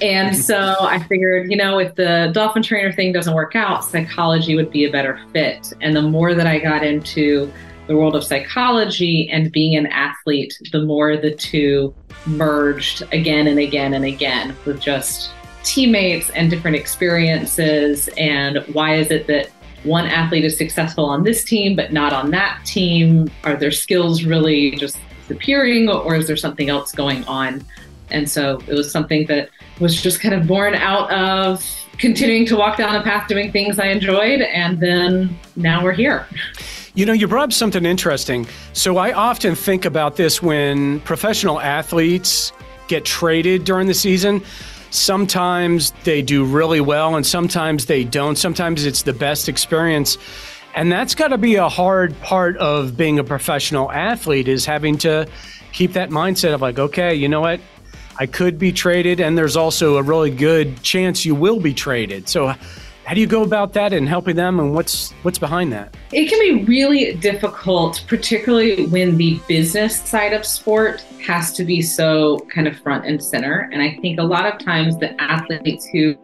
And 0.01 0.35
so 0.49 0.75
I 0.79 0.99
figured, 1.03 1.51
you 1.51 1.57
know, 1.57 1.79
if 1.79 1.95
the 1.95 2.29
dolphin 2.33 2.63
trainer 2.63 2.91
thing 2.91 3.11
doesn't 3.11 3.33
work 3.33 3.55
out, 3.55 3.83
psychology 3.83 4.55
would 4.55 4.71
be 4.71 4.85
a 4.85 4.91
better 4.91 5.19
fit. 5.33 5.73
And 5.81 5.95
the 5.95 6.01
more 6.01 6.33
that 6.33 6.47
I 6.47 6.59
got 6.59 6.83
into 6.83 7.51
the 7.87 7.95
world 7.95 8.15
of 8.15 8.23
psychology 8.23 9.29
and 9.29 9.51
being 9.51 9.75
an 9.75 9.87
athlete, 9.87 10.57
the 10.71 10.83
more 10.83 11.15
the 11.15 11.33
two 11.33 11.95
merged 12.25 13.01
again 13.13 13.47
and 13.47 13.59
again 13.59 13.93
and 13.93 14.03
again 14.03 14.55
with 14.65 14.81
just 14.81 15.31
teammates 15.63 16.29
and 16.31 16.49
different 16.49 16.75
experiences. 16.75 18.09
And 18.17 18.57
why 18.73 18.95
is 18.95 19.09
it 19.09 19.27
that 19.27 19.49
one 19.87 20.05
athlete 20.05 20.45
is 20.45 20.57
successful 20.57 21.05
on 21.05 21.23
this 21.23 21.43
team 21.43 21.75
but 21.75 21.93
not 21.93 22.13
on 22.13 22.31
that 22.31 22.61
team? 22.65 23.31
Are 23.43 23.55
their 23.55 23.71
skills 23.71 24.23
really 24.23 24.71
just 24.71 24.97
disappearing 25.21 25.89
or 25.89 26.15
is 26.15 26.27
there 26.27 26.37
something 26.37 26.69
else 26.69 26.91
going 26.91 27.23
on? 27.25 27.63
And 28.09 28.29
so 28.29 28.61
it 28.67 28.73
was 28.73 28.91
something 28.91 29.25
that 29.27 29.49
was 29.79 30.01
just 30.01 30.21
kind 30.21 30.33
of 30.33 30.47
born 30.47 30.75
out 30.75 31.11
of 31.11 31.65
continuing 31.97 32.45
to 32.45 32.55
walk 32.55 32.77
down 32.77 32.95
a 32.95 33.03
path 33.03 33.27
doing 33.27 33.51
things 33.51 33.79
I 33.79 33.87
enjoyed. 33.87 34.41
And 34.41 34.79
then 34.79 35.37
now 35.55 35.83
we're 35.83 35.93
here. 35.93 36.27
You 36.93 37.05
know, 37.05 37.13
you 37.13 37.27
brought 37.27 37.43
up 37.43 37.53
something 37.53 37.85
interesting. 37.85 38.47
So 38.73 38.97
I 38.97 39.13
often 39.13 39.55
think 39.55 39.85
about 39.85 40.15
this 40.15 40.41
when 40.41 40.99
professional 41.01 41.59
athletes 41.59 42.51
get 42.87 43.05
traded 43.05 43.65
during 43.65 43.87
the 43.87 43.93
season. 43.93 44.41
Sometimes 44.89 45.91
they 46.03 46.21
do 46.21 46.45
really 46.45 46.81
well 46.81 47.15
and 47.15 47.25
sometimes 47.25 47.85
they 47.85 48.03
don't. 48.03 48.37
Sometimes 48.37 48.85
it's 48.85 49.03
the 49.03 49.13
best 49.13 49.49
experience. 49.49 50.17
And 50.75 50.91
that's 50.91 51.15
got 51.15 51.29
to 51.29 51.37
be 51.37 51.55
a 51.55 51.69
hard 51.69 52.19
part 52.21 52.55
of 52.57 52.95
being 52.95 53.19
a 53.19 53.23
professional 53.23 53.91
athlete 53.91 54.47
is 54.47 54.65
having 54.65 54.97
to 54.99 55.27
keep 55.73 55.93
that 55.93 56.09
mindset 56.09 56.53
of 56.53 56.61
like, 56.61 56.79
okay, 56.79 57.15
you 57.15 57.27
know 57.27 57.41
what? 57.41 57.59
I 58.19 58.25
could 58.25 58.57
be 58.57 58.71
traded, 58.71 59.19
and 59.19 59.37
there's 59.37 59.55
also 59.55 59.97
a 59.97 60.03
really 60.03 60.31
good 60.31 60.81
chance 60.81 61.23
you 61.23 61.35
will 61.35 61.59
be 61.59 61.73
traded. 61.73 62.27
So, 62.27 62.53
how 63.07 63.13
do 63.13 63.21
you 63.21 63.27
go 63.27 63.41
about 63.41 63.71
that 63.71 63.93
and 63.93 64.09
helping 64.09 64.35
them, 64.35 64.59
and 64.59 64.73
what's 64.73 65.11
what's 65.21 65.39
behind 65.39 65.71
that? 65.71 65.95
It 66.11 66.27
can 66.27 66.39
be 66.41 66.65
really 66.65 67.13
difficult, 67.13 68.03
particularly 68.05 68.85
when 68.87 69.15
the 69.15 69.39
business 69.47 70.01
side 70.01 70.33
of 70.33 70.45
sport 70.45 70.99
has 71.25 71.53
to 71.53 71.63
be 71.63 71.81
so 71.81 72.39
kind 72.53 72.67
of 72.67 72.77
front 72.77 73.05
and 73.05 73.23
center. 73.23 73.69
And 73.71 73.81
I 73.81 73.97
think 74.01 74.19
a 74.19 74.23
lot 74.23 74.45
of 74.45 74.59
times 74.59 74.97
the 74.97 75.19
athletes 75.21 75.85
who 75.85 76.15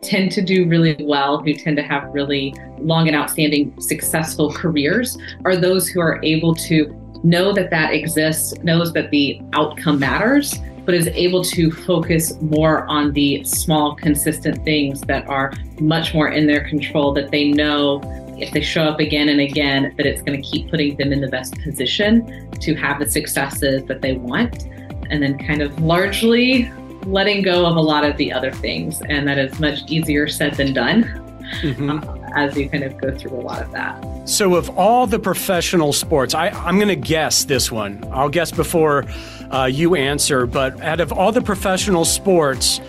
tend 0.00 0.32
to 0.32 0.40
do 0.40 0.66
really 0.66 0.96
well, 0.98 1.42
who 1.42 1.52
tend 1.52 1.76
to 1.76 1.82
have 1.82 2.04
really 2.14 2.54
long 2.78 3.06
and 3.06 3.14
outstanding 3.14 3.78
successful 3.78 4.50
careers, 4.50 5.18
are 5.44 5.56
those 5.56 5.88
who 5.88 6.00
are 6.00 6.24
able 6.24 6.54
to 6.54 6.86
know 7.22 7.52
that 7.52 7.68
that 7.68 7.92
exists, 7.92 8.54
knows 8.62 8.94
that 8.94 9.10
the 9.10 9.42
outcome 9.52 9.98
matters, 9.98 10.54
but 10.84 10.94
is 10.94 11.08
able 11.08 11.42
to 11.42 11.70
focus 11.70 12.40
more 12.40 12.86
on 12.86 13.12
the 13.12 13.42
small, 13.44 13.94
consistent 13.94 14.64
things 14.64 15.00
that 15.02 15.26
are 15.28 15.52
much 15.80 16.14
more 16.14 16.28
in 16.28 16.46
their 16.46 16.68
control 16.68 17.12
that 17.14 17.30
they 17.30 17.50
know 17.50 18.00
if 18.38 18.52
they 18.52 18.60
show 18.60 18.82
up 18.82 19.00
again 19.00 19.28
and 19.28 19.40
again, 19.40 19.94
that 19.96 20.06
it's 20.06 20.22
going 20.22 20.40
to 20.40 20.48
keep 20.48 20.68
putting 20.70 20.96
them 20.96 21.12
in 21.12 21.20
the 21.20 21.28
best 21.28 21.54
position 21.62 22.50
to 22.60 22.74
have 22.74 22.98
the 22.98 23.08
successes 23.08 23.84
that 23.84 24.02
they 24.02 24.14
want. 24.14 24.64
And 25.10 25.22
then 25.22 25.38
kind 25.38 25.62
of 25.62 25.78
largely 25.80 26.70
letting 27.04 27.42
go 27.42 27.66
of 27.66 27.76
a 27.76 27.80
lot 27.80 28.04
of 28.04 28.16
the 28.16 28.32
other 28.32 28.50
things. 28.50 29.00
And 29.02 29.28
that 29.28 29.38
is 29.38 29.60
much 29.60 29.80
easier 29.88 30.26
said 30.26 30.54
than 30.54 30.72
done. 30.72 31.04
Mm-hmm. 31.62 31.90
Uh, 31.90 32.23
as 32.34 32.56
you 32.56 32.68
kind 32.68 32.84
of 32.84 32.96
go 32.98 33.16
through 33.16 33.32
a 33.32 33.40
lot 33.40 33.62
of 33.62 33.70
that. 33.72 34.02
So, 34.28 34.54
of 34.54 34.70
all 34.78 35.06
the 35.06 35.18
professional 35.18 35.92
sports, 35.92 36.34
I, 36.34 36.48
I'm 36.48 36.76
going 36.76 36.88
to 36.88 36.96
guess 36.96 37.44
this 37.44 37.70
one. 37.70 38.04
I'll 38.12 38.28
guess 38.28 38.50
before 38.50 39.04
uh, 39.50 39.64
you 39.64 39.94
answer, 39.94 40.46
but 40.46 40.80
out 40.80 41.00
of 41.00 41.12
all 41.12 41.32
the 41.32 41.42
professional 41.42 42.04
sports, 42.04 42.80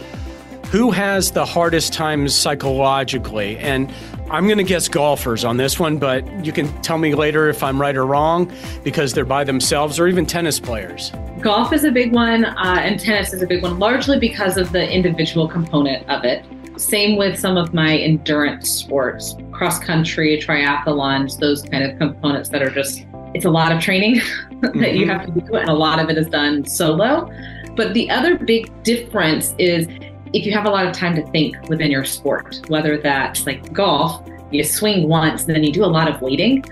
who 0.71 0.91
has 0.91 1.31
the 1.31 1.45
hardest 1.45 1.93
time 1.93 2.27
psychologically? 2.27 3.57
And 3.57 3.93
I'm 4.29 4.45
going 4.45 4.57
to 4.57 4.63
guess 4.63 4.89
golfers 4.89 5.45
on 5.45 5.57
this 5.57 5.79
one, 5.79 5.99
but 5.99 6.25
you 6.43 6.51
can 6.51 6.67
tell 6.81 6.97
me 6.97 7.13
later 7.13 7.47
if 7.47 7.61
I'm 7.61 7.79
right 7.79 7.95
or 7.95 8.05
wrong 8.05 8.51
because 8.83 9.13
they're 9.13 9.23
by 9.23 9.43
themselves, 9.43 9.99
or 9.99 10.07
even 10.07 10.25
tennis 10.25 10.59
players. 10.59 11.11
Golf 11.41 11.71
is 11.73 11.83
a 11.83 11.91
big 11.91 12.11
one, 12.11 12.43
uh, 12.43 12.79
and 12.81 12.99
tennis 12.99 13.33
is 13.33 13.43
a 13.43 13.47
big 13.47 13.61
one, 13.61 13.77
largely 13.77 14.17
because 14.17 14.57
of 14.57 14.71
the 14.71 14.89
individual 14.91 15.47
component 15.47 16.09
of 16.09 16.25
it. 16.25 16.43
Same 16.77 17.17
with 17.17 17.39
some 17.39 17.57
of 17.57 17.73
my 17.73 17.97
endurance 17.97 18.69
sports, 18.69 19.35
cross 19.51 19.79
country, 19.79 20.39
triathlons, 20.41 21.39
those 21.39 21.63
kind 21.63 21.83
of 21.83 21.97
components 21.97 22.49
that 22.49 22.61
are 22.61 22.69
just, 22.69 23.05
it's 23.33 23.45
a 23.45 23.49
lot 23.49 23.71
of 23.71 23.81
training 23.81 24.15
that 24.61 24.73
mm-hmm. 24.73 24.95
you 24.95 25.07
have 25.07 25.25
to 25.25 25.31
do, 25.31 25.55
and 25.55 25.69
a 25.69 25.73
lot 25.73 25.99
of 25.99 26.09
it 26.09 26.17
is 26.17 26.27
done 26.27 26.65
solo. 26.65 27.31
But 27.75 27.93
the 27.93 28.09
other 28.09 28.37
big 28.37 28.71
difference 28.83 29.53
is 29.57 29.87
if 30.33 30.45
you 30.45 30.51
have 30.51 30.65
a 30.65 30.69
lot 30.69 30.85
of 30.85 30.93
time 30.93 31.15
to 31.15 31.25
think 31.31 31.55
within 31.69 31.91
your 31.91 32.03
sport, 32.03 32.61
whether 32.67 32.97
that's 32.97 33.45
like 33.45 33.71
golf, 33.71 34.27
you 34.51 34.63
swing 34.63 35.07
once, 35.07 35.45
then 35.45 35.63
you 35.63 35.71
do 35.71 35.83
a 35.83 35.87
lot 35.87 36.13
of 36.13 36.21
waiting. 36.21 36.63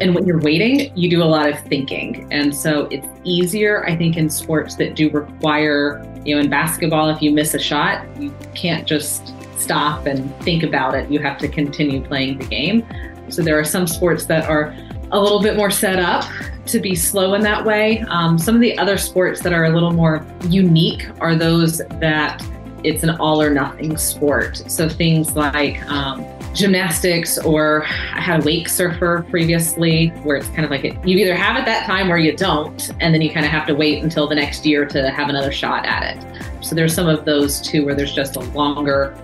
And 0.00 0.14
when 0.14 0.26
you're 0.26 0.40
waiting, 0.40 0.96
you 0.96 1.08
do 1.10 1.22
a 1.22 1.24
lot 1.24 1.48
of 1.48 1.58
thinking. 1.60 2.26
And 2.32 2.54
so 2.54 2.86
it's 2.90 3.06
easier, 3.24 3.84
I 3.86 3.96
think, 3.96 4.16
in 4.16 4.28
sports 4.30 4.76
that 4.76 4.96
do 4.96 5.10
require, 5.10 6.04
you 6.24 6.34
know, 6.34 6.40
in 6.40 6.50
basketball, 6.50 7.10
if 7.10 7.22
you 7.22 7.30
miss 7.30 7.54
a 7.54 7.58
shot, 7.58 8.04
you 8.20 8.34
can't 8.54 8.86
just 8.86 9.34
stop 9.62 10.06
and 10.06 10.34
think 10.42 10.62
about 10.62 10.94
it. 10.94 11.10
You 11.10 11.20
have 11.20 11.38
to 11.38 11.48
continue 11.48 12.02
playing 12.02 12.38
the 12.38 12.46
game. 12.46 12.86
So 13.28 13.42
there 13.42 13.58
are 13.58 13.64
some 13.64 13.86
sports 13.86 14.26
that 14.26 14.48
are 14.48 14.74
a 15.12 15.20
little 15.20 15.40
bit 15.40 15.56
more 15.56 15.70
set 15.70 15.98
up 15.98 16.24
to 16.66 16.80
be 16.80 16.94
slow 16.94 17.34
in 17.34 17.42
that 17.42 17.64
way. 17.64 18.00
Um, 18.08 18.38
some 18.38 18.54
of 18.54 18.60
the 18.60 18.76
other 18.78 18.96
sports 18.96 19.42
that 19.42 19.52
are 19.52 19.64
a 19.64 19.70
little 19.70 19.92
more 19.92 20.26
unique 20.48 21.08
are 21.20 21.34
those 21.34 21.78
that 21.78 22.44
it's 22.84 23.02
an 23.02 23.10
all 23.10 23.40
or 23.40 23.50
nothing 23.50 23.96
sport. 23.96 24.56
So 24.66 24.88
things 24.88 25.36
like 25.36 25.82
um, 25.90 26.26
gymnastics, 26.52 27.38
or 27.38 27.84
I 27.84 28.20
had 28.20 28.42
a 28.42 28.44
wake 28.44 28.68
surfer 28.68 29.24
previously, 29.30 30.08
where 30.24 30.36
it's 30.36 30.48
kind 30.48 30.64
of 30.64 30.70
like 30.70 30.84
it, 30.84 31.06
you 31.06 31.16
either 31.18 31.34
have 31.34 31.56
it 31.56 31.64
that 31.64 31.86
time 31.86 32.10
or 32.10 32.18
you 32.18 32.36
don't, 32.36 32.90
and 33.00 33.14
then 33.14 33.22
you 33.22 33.30
kind 33.30 33.46
of 33.46 33.52
have 33.52 33.66
to 33.68 33.74
wait 33.74 34.02
until 34.02 34.26
the 34.26 34.34
next 34.34 34.66
year 34.66 34.84
to 34.86 35.10
have 35.10 35.28
another 35.28 35.52
shot 35.52 35.86
at 35.86 36.16
it. 36.16 36.64
So 36.64 36.74
there's 36.74 36.94
some 36.94 37.08
of 37.08 37.24
those 37.24 37.60
too, 37.60 37.84
where 37.84 37.94
there's 37.94 38.14
just 38.14 38.36
a 38.36 38.40
longer 38.40 39.16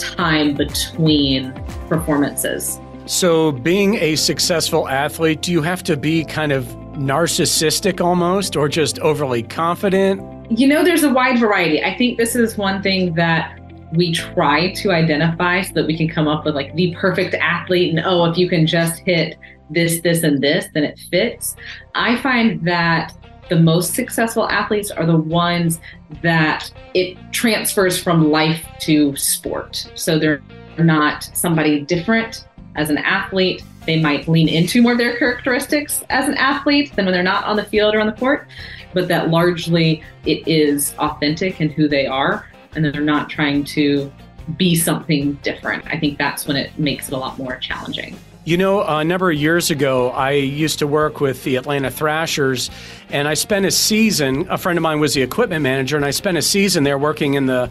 time 0.00 0.54
between 0.54 1.52
performances. 1.88 2.78
So, 3.06 3.52
being 3.52 3.96
a 3.96 4.14
successful 4.16 4.88
athlete, 4.88 5.42
do 5.42 5.52
you 5.52 5.62
have 5.62 5.82
to 5.84 5.96
be 5.96 6.24
kind 6.24 6.52
of 6.52 6.64
narcissistic 6.94 8.00
almost 8.00 8.56
or 8.56 8.68
just 8.68 8.98
overly 9.00 9.42
confident? 9.42 10.22
You 10.50 10.68
know, 10.68 10.84
there's 10.84 11.02
a 11.02 11.12
wide 11.12 11.38
variety. 11.38 11.82
I 11.82 11.96
think 11.96 12.18
this 12.18 12.36
is 12.36 12.56
one 12.56 12.82
thing 12.82 13.14
that 13.14 13.58
we 13.92 14.12
try 14.12 14.72
to 14.74 14.92
identify 14.92 15.62
so 15.62 15.72
that 15.74 15.86
we 15.86 15.96
can 15.96 16.08
come 16.08 16.28
up 16.28 16.44
with 16.44 16.54
like 16.54 16.74
the 16.74 16.94
perfect 16.94 17.34
athlete 17.34 17.90
and 17.90 18.04
oh, 18.06 18.24
if 18.26 18.38
you 18.38 18.48
can 18.48 18.66
just 18.66 19.00
hit 19.00 19.36
this, 19.70 20.00
this, 20.00 20.22
and 20.22 20.42
this, 20.42 20.66
then 20.74 20.84
it 20.84 20.98
fits. 21.10 21.56
I 21.94 22.16
find 22.16 22.64
that 22.66 23.12
the 23.50 23.58
most 23.58 23.94
successful 23.94 24.48
athletes 24.48 24.90
are 24.90 25.04
the 25.04 25.16
ones 25.16 25.80
that 26.22 26.72
it 26.94 27.18
transfers 27.32 28.02
from 28.02 28.30
life 28.30 28.64
to 28.80 29.14
sport. 29.16 29.90
So 29.94 30.18
they're 30.18 30.42
not 30.78 31.24
somebody 31.34 31.82
different 31.82 32.46
as 32.76 32.88
an 32.88 32.98
athlete. 32.98 33.62
They 33.86 34.00
might 34.00 34.28
lean 34.28 34.48
into 34.48 34.80
more 34.80 34.92
of 34.92 34.98
their 34.98 35.18
characteristics 35.18 36.04
as 36.08 36.28
an 36.28 36.34
athlete 36.34 36.94
than 36.94 37.04
when 37.04 37.12
they're 37.12 37.22
not 37.22 37.44
on 37.44 37.56
the 37.56 37.64
field 37.64 37.94
or 37.94 38.00
on 38.00 38.06
the 38.06 38.12
court, 38.12 38.46
but 38.94 39.08
that 39.08 39.28
largely 39.30 40.02
it 40.24 40.46
is 40.46 40.94
authentic 40.98 41.60
in 41.60 41.70
who 41.70 41.88
they 41.88 42.06
are 42.06 42.46
and 42.74 42.84
that 42.84 42.92
they're 42.92 43.02
not 43.02 43.28
trying 43.28 43.64
to 43.64 44.12
be 44.56 44.76
something 44.76 45.34
different. 45.42 45.84
I 45.86 45.98
think 45.98 46.18
that's 46.18 46.46
when 46.46 46.56
it 46.56 46.78
makes 46.78 47.08
it 47.08 47.14
a 47.14 47.16
lot 47.16 47.36
more 47.36 47.56
challenging. 47.56 48.16
You 48.44 48.56
know, 48.56 48.82
a 48.82 49.04
number 49.04 49.30
of 49.30 49.36
years 49.36 49.70
ago, 49.70 50.10
I 50.10 50.30
used 50.32 50.78
to 50.78 50.86
work 50.86 51.20
with 51.20 51.44
the 51.44 51.56
Atlanta 51.56 51.90
Thrashers, 51.90 52.70
and 53.10 53.28
I 53.28 53.34
spent 53.34 53.66
a 53.66 53.70
season. 53.70 54.46
A 54.48 54.56
friend 54.56 54.78
of 54.78 54.82
mine 54.82 54.98
was 54.98 55.12
the 55.12 55.20
equipment 55.20 55.62
manager, 55.62 55.96
and 55.96 56.06
I 56.06 56.10
spent 56.10 56.38
a 56.38 56.42
season 56.42 56.84
there 56.84 56.98
working 56.98 57.34
in 57.34 57.46
the 57.46 57.70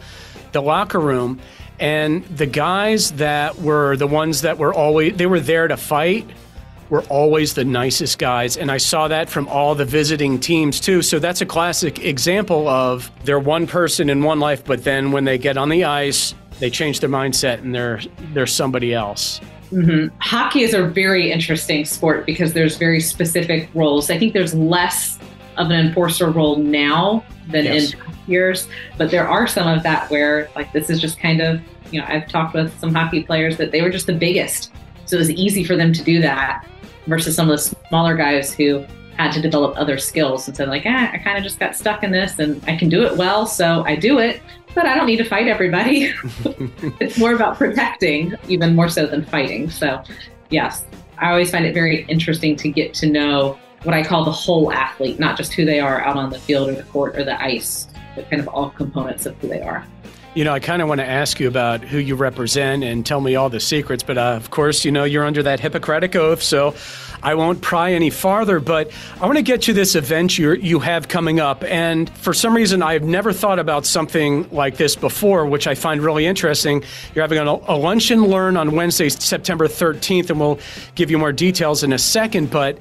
the 0.52 0.62
locker 0.62 1.00
room. 1.00 1.40
And 1.80 2.24
the 2.26 2.46
guys 2.46 3.14
that 3.14 3.60
were 3.60 3.98
the 3.98 4.06
ones 4.06 4.42
that 4.42 4.60
were 4.60 4.72
always 4.72 5.18
they 5.18 5.26
were 5.26 5.40
there 5.40 5.68
to 5.68 5.76
fight 5.76 6.30
were 6.92 7.02
always 7.04 7.56
the 7.56 7.66
nicest 7.66 8.20
guys, 8.20 8.56
and 8.56 8.70
I 8.70 8.78
saw 8.78 9.08
that 9.08 9.28
from 9.28 9.48
all 9.48 9.74
the 9.74 9.86
visiting 9.86 10.40
teams 10.40 10.80
too. 10.80 11.02
So 11.02 11.18
that's 11.18 11.42
a 11.42 11.48
classic 11.48 12.06
example 12.06 12.68
of 12.68 13.10
they're 13.24 13.40
one 13.40 13.66
person 13.66 14.08
in 14.08 14.22
one 14.22 14.40
life, 14.40 14.64
but 14.66 14.84
then 14.84 15.12
when 15.12 15.24
they 15.24 15.40
get 15.40 15.58
on 15.58 15.70
the 15.70 15.86
ice, 15.86 16.36
they 16.60 16.70
change 16.70 17.00
their 17.00 17.10
mindset 17.10 17.60
and 17.60 17.74
they're 17.74 18.02
they're 18.34 18.46
somebody 18.46 18.94
else. 18.94 19.42
Mm-hmm. 19.72 20.16
Hockey 20.20 20.62
is 20.64 20.74
a 20.74 20.84
very 20.84 21.32
interesting 21.32 21.86
sport 21.86 22.26
because 22.26 22.54
there's 22.54 22.78
very 22.78 23.00
specific 23.00 23.70
roles. 23.74 24.10
I 24.10 24.18
think 24.18 24.34
there's 24.34 24.56
less 24.56 25.20
of 25.58 25.70
an 25.70 25.88
enforcer 25.88 26.32
role 26.32 26.58
now 26.58 27.24
than 27.50 27.66
yes. 27.66 27.94
in 27.94 28.00
years, 28.28 28.68
but 28.98 29.12
there 29.12 29.28
are 29.28 29.46
some 29.46 29.68
of 29.68 29.84
that 29.84 30.10
where 30.10 30.50
like 30.56 30.72
this 30.74 30.90
is 30.90 31.00
just 31.00 31.20
kind 31.20 31.42
of 31.42 31.62
you 31.92 32.00
know 32.00 32.08
I've 32.08 32.28
talked 32.28 32.54
with 32.54 32.78
some 32.80 32.94
hockey 32.94 33.24
players 33.24 33.58
that 33.58 33.72
they 33.72 33.82
were 33.82 33.90
just 33.90 34.08
the 34.08 34.14
biggest. 34.14 34.72
So 35.06 35.18
it 35.18 35.20
was 35.20 35.32
easy 35.32 35.64
for 35.64 35.76
them 35.76 35.94
to 35.94 36.04
do 36.04 36.22
that 36.22 36.66
versus 37.08 37.36
some 37.36 37.50
of 37.50 37.58
the 37.58 37.76
smaller 37.88 38.16
guys 38.16 38.54
who 38.54 38.86
had 39.20 39.34
to 39.34 39.42
develop 39.42 39.78
other 39.78 39.98
skills 39.98 40.48
and 40.48 40.56
said 40.56 40.70
like, 40.70 40.84
ah, 40.86 41.12
I 41.12 41.18
kind 41.18 41.38
of 41.38 41.44
just 41.44 41.60
got 41.60 41.76
stuck 41.76 42.04
in 42.04 42.12
this 42.12 42.40
and 42.40 42.64
I 42.68 42.78
can 42.78 42.88
do 42.88 43.04
it 43.04 43.18
well, 43.18 43.46
so 43.46 43.84
I 43.86 43.98
do 43.98 44.18
it, 44.20 44.42
but 44.74 44.86
I 44.86 44.96
don't 44.96 45.08
need 45.08 45.18
to 45.18 45.26
fight 45.26 45.48
everybody. 45.48 46.14
it's 47.02 47.18
more 47.18 47.34
about 47.34 47.58
protecting, 47.58 48.36
even 48.48 48.76
more 48.76 48.88
so 48.88 49.06
than 49.06 49.26
fighting. 49.26 49.70
So, 49.70 50.02
yes, 50.50 50.86
I 51.18 51.32
always 51.32 51.52
find 51.52 51.66
it 51.66 51.74
very 51.74 52.06
interesting 52.06 52.56
to 52.56 52.70
get 52.70 52.94
to 52.96 53.08
know 53.08 53.60
what 53.84 53.94
I 53.94 54.04
call 54.04 54.24
the 54.24 54.32
whole 54.32 54.72
athlete, 54.72 55.20
not 55.20 55.36
just 55.36 55.52
who 55.52 55.66
they 55.66 55.82
are 55.82 56.02
out 56.02 56.16
on 56.16 56.30
the 56.30 56.40
field 56.40 56.70
or 56.70 56.76
the 56.76 56.84
court 56.84 57.18
or 57.18 57.26
the 57.26 57.42
ice, 57.42 57.88
but 58.16 58.30
kind 58.30 58.42
of 58.42 58.48
all 58.48 58.70
components 58.70 59.26
of 59.26 59.36
who 59.40 59.50
they 59.50 59.62
are. 59.62 59.86
You 60.34 60.46
know, 60.46 60.54
I 60.54 60.60
kind 60.60 60.82
of 60.82 60.88
want 60.88 61.00
to 61.00 61.08
ask 61.08 61.40
you 61.40 61.48
about 61.50 61.82
who 61.82 61.98
you 61.98 62.16
represent 62.16 62.84
and 62.84 63.06
tell 63.06 63.20
me 63.20 63.36
all 63.36 63.50
the 63.50 63.60
secrets, 63.60 64.04
but 64.04 64.18
uh, 64.18 64.36
of 64.38 64.52
course, 64.52 64.86
you 64.86 64.92
know, 64.92 65.04
you're 65.04 65.26
under 65.26 65.44
that 65.44 65.60
Hippocratic 65.60 66.16
oath, 66.16 66.42
so 66.42 66.76
I 67.24 67.36
won't 67.36 67.62
pry 67.62 67.94
any 67.94 68.10
farther. 68.10 68.60
But 68.60 68.92
I 69.20 69.26
want 69.26 69.38
to 69.38 69.44
get 69.44 69.62
to 69.64 69.74
this 69.74 69.96
event 69.96 70.38
you 70.38 70.54
you 70.54 70.80
have 70.80 71.08
coming 71.08 71.40
up, 71.40 71.64
and 71.64 72.10
for 72.18 72.34
some 72.34 72.56
reason, 72.56 72.82
I've 72.82 73.04
never 73.04 73.34
thought 73.34 73.60
about 73.60 73.86
something 73.86 74.50
like 74.52 74.78
this 74.78 74.96
before, 74.96 75.46
which 75.46 75.68
I 75.68 75.76
find 75.76 76.02
really 76.02 76.26
interesting. 76.26 76.84
You're 77.14 77.24
having 77.24 77.40
a, 77.40 77.44
a 77.44 77.78
lunch 77.78 78.12
and 78.12 78.24
learn 78.24 78.58
on 78.58 78.72
Wednesday, 78.72 79.10
September 79.10 79.68
13th, 79.68 80.30
and 80.30 80.40
we'll 80.40 80.60
give 80.96 81.12
you 81.12 81.18
more 81.18 81.32
details 81.32 81.84
in 81.84 81.94
a 81.94 82.00
second. 82.00 82.50
But 82.50 82.78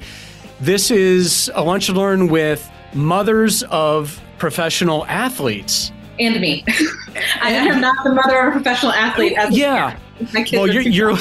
this 0.61 0.91
is 0.91 1.51
a 1.55 1.63
lunch 1.63 1.89
and 1.89 1.99
learn 1.99 2.29
with 2.29 2.69
mothers 2.95 3.63
of 3.65 4.21
professional 4.39 5.05
athletes 5.07 5.93
and 6.19 6.41
me. 6.41 6.65
I 7.41 7.51
am 7.51 7.81
not 7.81 8.03
the 8.05 8.13
mother 8.13 8.41
of 8.41 8.49
a 8.49 8.53
professional 8.53 8.93
athlete. 8.93 9.37
As 9.37 9.57
yeah. 9.57 9.99
My 10.33 10.43
kids 10.43 10.53
well, 10.53 10.67
you're, 10.67 10.83
you're. 10.83 11.17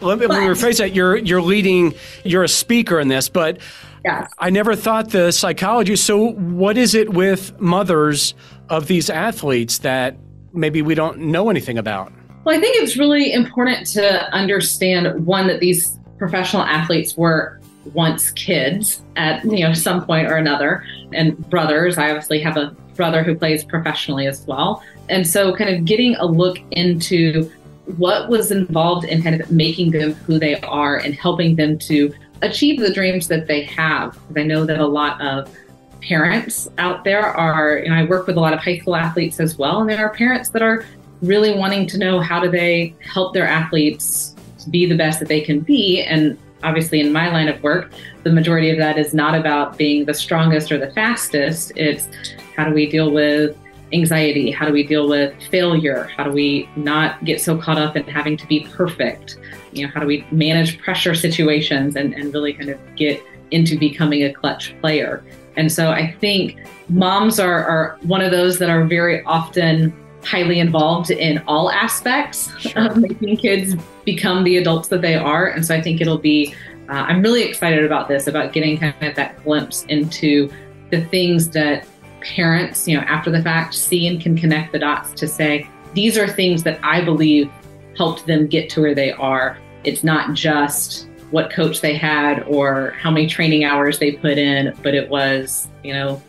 Let 0.00 0.18
me, 0.18 0.26
let 0.26 0.40
me 0.40 0.46
rephrase 0.46 0.78
that. 0.78 0.94
You're 0.94 1.16
you're 1.16 1.42
leading. 1.42 1.94
You're 2.24 2.44
a 2.44 2.48
speaker 2.48 3.00
in 3.00 3.08
this, 3.08 3.28
but 3.28 3.58
Yes. 4.06 4.32
I 4.38 4.50
never 4.50 4.76
thought 4.76 5.10
the 5.10 5.32
psychology. 5.32 5.96
So, 5.96 6.30
what 6.30 6.78
is 6.78 6.94
it 6.94 7.12
with 7.12 7.60
mothers 7.60 8.34
of 8.68 8.86
these 8.86 9.10
athletes 9.10 9.78
that 9.78 10.16
maybe 10.52 10.80
we 10.80 10.94
don't 10.94 11.18
know 11.18 11.50
anything 11.50 11.76
about? 11.76 12.12
Well, 12.44 12.56
I 12.56 12.60
think 12.60 12.76
it's 12.76 12.96
really 12.96 13.32
important 13.32 13.84
to 13.88 14.32
understand 14.32 15.26
one 15.26 15.48
that 15.48 15.58
these 15.58 15.98
professional 16.18 16.62
athletes 16.62 17.16
were 17.16 17.60
once 17.94 18.30
kids 18.30 19.02
at 19.16 19.44
you 19.44 19.66
know 19.66 19.72
some 19.72 20.06
point 20.06 20.28
or 20.28 20.36
another, 20.36 20.84
and 21.12 21.36
brothers. 21.50 21.98
I 21.98 22.10
obviously 22.10 22.40
have 22.42 22.56
a 22.56 22.76
brother 22.94 23.24
who 23.24 23.34
plays 23.34 23.64
professionally 23.64 24.28
as 24.28 24.46
well, 24.46 24.84
and 25.08 25.26
so 25.26 25.52
kind 25.56 25.74
of 25.74 25.84
getting 25.84 26.14
a 26.14 26.26
look 26.26 26.58
into 26.70 27.50
what 27.96 28.28
was 28.28 28.50
involved 28.50 29.04
in 29.04 29.22
kind 29.22 29.40
of 29.40 29.50
making 29.50 29.92
them 29.92 30.12
who 30.12 30.38
they 30.38 30.60
are 30.60 30.96
and 30.96 31.14
helping 31.14 31.56
them 31.56 31.78
to 31.78 32.12
achieve 32.42 32.80
the 32.80 32.92
dreams 32.92 33.28
that 33.28 33.46
they 33.46 33.62
have. 33.62 34.12
Because 34.12 34.42
I 34.42 34.42
know 34.42 34.64
that 34.64 34.78
a 34.78 34.86
lot 34.86 35.20
of 35.20 35.54
parents 36.02 36.68
out 36.78 37.04
there 37.04 37.24
are, 37.24 37.76
and 37.76 37.94
I 37.94 38.04
work 38.04 38.26
with 38.26 38.36
a 38.36 38.40
lot 38.40 38.52
of 38.52 38.60
high 38.60 38.78
school 38.78 38.96
athletes 38.96 39.40
as 39.40 39.56
well, 39.56 39.80
and 39.80 39.88
there 39.88 40.04
are 40.04 40.10
parents 40.14 40.50
that 40.50 40.62
are 40.62 40.84
really 41.22 41.56
wanting 41.56 41.86
to 41.88 41.98
know 41.98 42.20
how 42.20 42.40
do 42.40 42.50
they 42.50 42.94
help 43.00 43.32
their 43.32 43.46
athletes 43.46 44.34
be 44.70 44.86
the 44.86 44.96
best 44.96 45.20
that 45.20 45.28
they 45.28 45.40
can 45.40 45.60
be. 45.60 46.02
And 46.02 46.36
obviously, 46.62 47.00
in 47.00 47.12
my 47.12 47.30
line 47.30 47.48
of 47.48 47.62
work, 47.62 47.92
the 48.24 48.32
majority 48.32 48.70
of 48.70 48.78
that 48.78 48.98
is 48.98 49.14
not 49.14 49.34
about 49.34 49.78
being 49.78 50.04
the 50.04 50.14
strongest 50.14 50.70
or 50.72 50.78
the 50.78 50.90
fastest. 50.90 51.72
It's 51.76 52.08
how 52.56 52.64
do 52.68 52.74
we 52.74 52.88
deal 52.88 53.10
with 53.10 53.56
anxiety? 53.92 54.50
How 54.50 54.66
do 54.66 54.72
we 54.72 54.86
deal 54.86 55.08
with 55.08 55.34
failure? 55.50 56.10
How 56.16 56.24
do 56.24 56.32
we 56.32 56.68
not 56.76 57.24
get 57.24 57.40
so 57.40 57.56
caught 57.56 57.78
up 57.78 57.96
in 57.96 58.04
having 58.04 58.36
to 58.36 58.46
be 58.46 58.68
perfect? 58.72 59.38
You 59.72 59.86
know, 59.86 59.92
how 59.92 60.00
do 60.00 60.06
we 60.06 60.26
manage 60.30 60.78
pressure 60.78 61.14
situations 61.14 61.96
and, 61.96 62.14
and 62.14 62.32
really 62.32 62.52
kind 62.52 62.70
of 62.70 62.78
get 62.96 63.22
into 63.50 63.78
becoming 63.78 64.24
a 64.24 64.32
clutch 64.32 64.74
player? 64.80 65.24
And 65.56 65.70
so 65.72 65.90
I 65.90 66.12
think 66.20 66.58
moms 66.88 67.38
are, 67.40 67.64
are 67.64 67.98
one 68.02 68.20
of 68.20 68.30
those 68.30 68.58
that 68.58 68.70
are 68.70 68.84
very 68.84 69.22
often 69.24 69.94
highly 70.24 70.58
involved 70.58 71.10
in 71.10 71.38
all 71.46 71.70
aspects 71.70 72.50
of 72.74 72.96
making 72.96 73.36
kids 73.36 73.76
become 74.04 74.42
the 74.44 74.56
adults 74.56 74.88
that 74.88 75.00
they 75.00 75.14
are. 75.14 75.48
And 75.48 75.64
so 75.64 75.74
I 75.74 75.80
think 75.80 76.00
it'll 76.00 76.18
be, 76.18 76.54
uh, 76.88 76.92
I'm 76.92 77.22
really 77.22 77.42
excited 77.42 77.84
about 77.84 78.08
this, 78.08 78.26
about 78.26 78.52
getting 78.52 78.76
kind 78.76 78.94
of 79.02 79.14
that 79.14 79.42
glimpse 79.44 79.84
into 79.84 80.50
the 80.90 81.04
things 81.06 81.48
that 81.50 81.86
parents, 82.20 82.86
you 82.88 82.96
know, 82.96 83.02
after 83.02 83.30
the 83.30 83.42
fact 83.42 83.74
see 83.74 84.06
and 84.06 84.20
can 84.20 84.36
connect 84.36 84.72
the 84.72 84.78
dots 84.78 85.12
to 85.12 85.28
say, 85.28 85.68
these 85.94 86.18
are 86.18 86.28
things 86.28 86.62
that 86.64 86.78
I 86.82 87.02
believe 87.02 87.50
helped 87.96 88.26
them 88.26 88.46
get 88.46 88.68
to 88.70 88.82
where 88.82 88.94
they 88.94 89.12
are. 89.12 89.58
It's 89.84 90.04
not 90.04 90.34
just 90.34 91.08
what 91.30 91.50
coach 91.50 91.80
they 91.80 91.96
had 91.96 92.42
or 92.44 92.90
how 93.00 93.10
many 93.10 93.26
training 93.26 93.64
hours 93.64 93.98
they 93.98 94.12
put 94.12 94.38
in, 94.38 94.76
but 94.82 94.94
it 94.94 95.08
was, 95.08 95.68
you 95.82 95.92
know, 95.92 96.22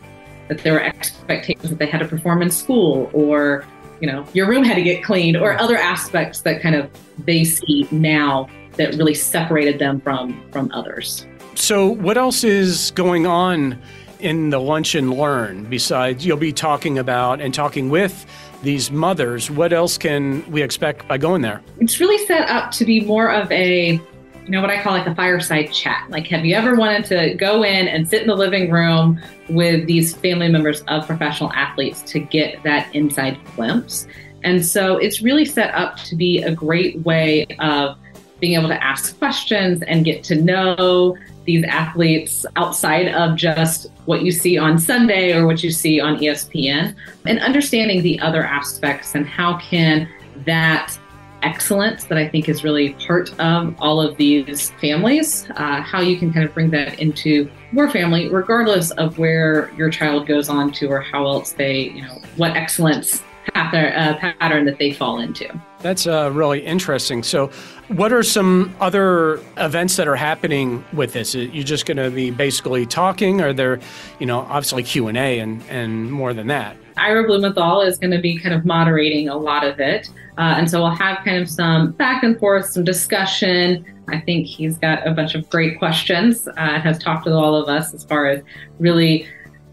that 0.48 0.58
there 0.58 0.72
were 0.72 0.82
expectations 0.82 1.70
that 1.70 1.78
they 1.78 1.86
had 1.86 1.98
to 1.98 2.08
perform 2.08 2.42
in 2.42 2.50
school 2.50 3.10
or, 3.12 3.64
you 4.00 4.06
know, 4.06 4.26
your 4.32 4.48
room 4.48 4.64
had 4.64 4.74
to 4.74 4.82
get 4.82 5.04
cleaned 5.04 5.36
or 5.36 5.58
other 5.58 5.76
aspects 5.76 6.40
that 6.42 6.62
kind 6.62 6.74
of 6.74 6.90
they 7.24 7.44
see 7.44 7.86
now 7.90 8.48
that 8.76 8.94
really 8.94 9.14
separated 9.14 9.78
them 9.78 10.00
from 10.00 10.42
from 10.50 10.70
others. 10.72 11.26
So, 11.54 11.88
what 11.88 12.16
else 12.16 12.44
is 12.44 12.92
going 12.92 13.26
on 13.26 13.80
in 14.20 14.50
the 14.50 14.60
lunch 14.60 14.94
and 14.94 15.12
learn 15.12 15.64
besides 15.64 16.24
you'll 16.24 16.36
be 16.36 16.52
talking 16.52 16.98
about 16.98 17.40
and 17.40 17.52
talking 17.54 17.90
with 17.90 18.26
these 18.62 18.90
mothers? 18.90 19.50
What 19.50 19.72
else 19.72 19.98
can 19.98 20.48
we 20.50 20.62
expect 20.62 21.06
by 21.08 21.18
going 21.18 21.42
there? 21.42 21.62
it's 21.80 22.00
really 22.00 22.18
set 22.26 22.48
up 22.48 22.70
to 22.72 22.84
be 22.84 23.00
more 23.00 23.32
of 23.32 23.50
a 23.50 23.92
you 23.92 24.52
know 24.52 24.60
what 24.60 24.70
i 24.70 24.80
call 24.82 24.92
like 24.92 25.06
a 25.06 25.14
fireside 25.14 25.70
chat 25.72 26.08
like 26.10 26.26
have 26.26 26.44
you 26.44 26.54
ever 26.54 26.74
wanted 26.74 27.04
to 27.04 27.34
go 27.34 27.62
in 27.62 27.86
and 27.86 28.08
sit 28.08 28.22
in 28.22 28.28
the 28.28 28.34
living 28.34 28.70
room 28.70 29.20
with 29.48 29.86
these 29.86 30.14
family 30.14 30.48
members 30.48 30.82
of 30.88 31.06
professional 31.06 31.52
athletes 31.52 32.02
to 32.02 32.18
get 32.18 32.62
that 32.62 32.92
inside 32.94 33.38
glimpse 33.54 34.06
and 34.44 34.64
so 34.64 34.96
it's 34.96 35.20
really 35.20 35.44
set 35.44 35.74
up 35.74 35.96
to 35.98 36.16
be 36.16 36.42
a 36.42 36.52
great 36.52 36.98
way 37.00 37.46
of 37.58 37.96
being 38.40 38.54
able 38.54 38.68
to 38.68 38.84
ask 38.84 39.18
questions 39.18 39.82
and 39.82 40.04
get 40.04 40.22
to 40.24 40.36
know 40.36 41.16
these 41.44 41.64
athletes 41.64 42.44
outside 42.56 43.08
of 43.08 43.34
just 43.36 43.90
what 44.04 44.22
you 44.22 44.30
see 44.30 44.58
on 44.58 44.78
Sunday 44.78 45.32
or 45.32 45.46
what 45.46 45.64
you 45.64 45.70
see 45.70 45.98
on 46.00 46.18
ESPN 46.18 46.94
and 47.26 47.40
understanding 47.40 48.02
the 48.02 48.20
other 48.20 48.44
aspects 48.44 49.14
and 49.14 49.26
how 49.26 49.58
can 49.58 50.08
that 50.44 50.98
excellence 51.42 52.04
that 52.04 52.18
I 52.18 52.28
think 52.28 52.48
is 52.48 52.64
really 52.64 52.94
part 52.94 53.38
of 53.40 53.74
all 53.78 54.00
of 54.00 54.16
these 54.16 54.70
families, 54.72 55.48
uh, 55.56 55.80
how 55.80 56.00
you 56.00 56.18
can 56.18 56.32
kind 56.32 56.44
of 56.44 56.52
bring 56.52 56.70
that 56.70 56.98
into 56.98 57.50
your 57.72 57.88
family, 57.90 58.28
regardless 58.28 58.90
of 58.92 59.18
where 59.18 59.70
your 59.76 59.90
child 59.90 60.26
goes 60.26 60.48
on 60.48 60.72
to 60.72 60.88
or 60.88 61.00
how 61.00 61.26
else 61.26 61.52
they, 61.52 61.90
you 61.90 62.02
know, 62.02 62.20
what 62.36 62.56
excellence 62.56 63.22
pattern, 63.54 63.92
uh, 63.92 64.32
pattern 64.38 64.64
that 64.66 64.78
they 64.78 64.92
fall 64.92 65.20
into. 65.20 65.48
That's 65.80 66.06
uh, 66.06 66.30
really 66.32 66.60
interesting. 66.60 67.22
So, 67.22 67.48
what 67.88 68.12
are 68.12 68.22
some 68.22 68.74
other 68.80 69.40
events 69.56 69.96
that 69.96 70.08
are 70.08 70.16
happening 70.16 70.84
with 70.92 71.12
this? 71.12 71.34
You're 71.34 71.64
just 71.64 71.86
going 71.86 71.96
to 71.96 72.10
be 72.10 72.30
basically 72.30 72.84
talking? 72.86 73.40
or 73.40 73.52
there, 73.52 73.80
you 74.18 74.26
know, 74.26 74.40
obviously 74.40 74.82
Q 74.82 75.08
and 75.08 75.16
A 75.16 75.38
and 75.38 75.62
and 75.68 76.10
more 76.10 76.34
than 76.34 76.48
that? 76.48 76.76
Ira 76.96 77.26
Blumenthal 77.26 77.80
is 77.82 77.98
going 77.98 78.10
to 78.10 78.20
be 78.20 78.38
kind 78.38 78.54
of 78.54 78.64
moderating 78.64 79.28
a 79.28 79.36
lot 79.36 79.64
of 79.64 79.78
it. 79.80 80.10
Uh, 80.36 80.54
and 80.56 80.70
so 80.70 80.82
we'll 80.82 80.94
have 80.94 81.24
kind 81.24 81.40
of 81.40 81.48
some 81.48 81.92
back 81.92 82.22
and 82.22 82.38
forth, 82.38 82.66
some 82.66 82.84
discussion. 82.84 83.84
I 84.08 84.20
think 84.20 84.46
he's 84.46 84.78
got 84.78 85.06
a 85.06 85.12
bunch 85.12 85.34
of 85.34 85.48
great 85.50 85.78
questions, 85.78 86.48
uh, 86.48 86.80
has 86.80 86.98
talked 86.98 87.24
with 87.24 87.34
all 87.34 87.54
of 87.54 87.68
us 87.68 87.94
as 87.94 88.04
far 88.04 88.26
as 88.26 88.42
really 88.78 89.26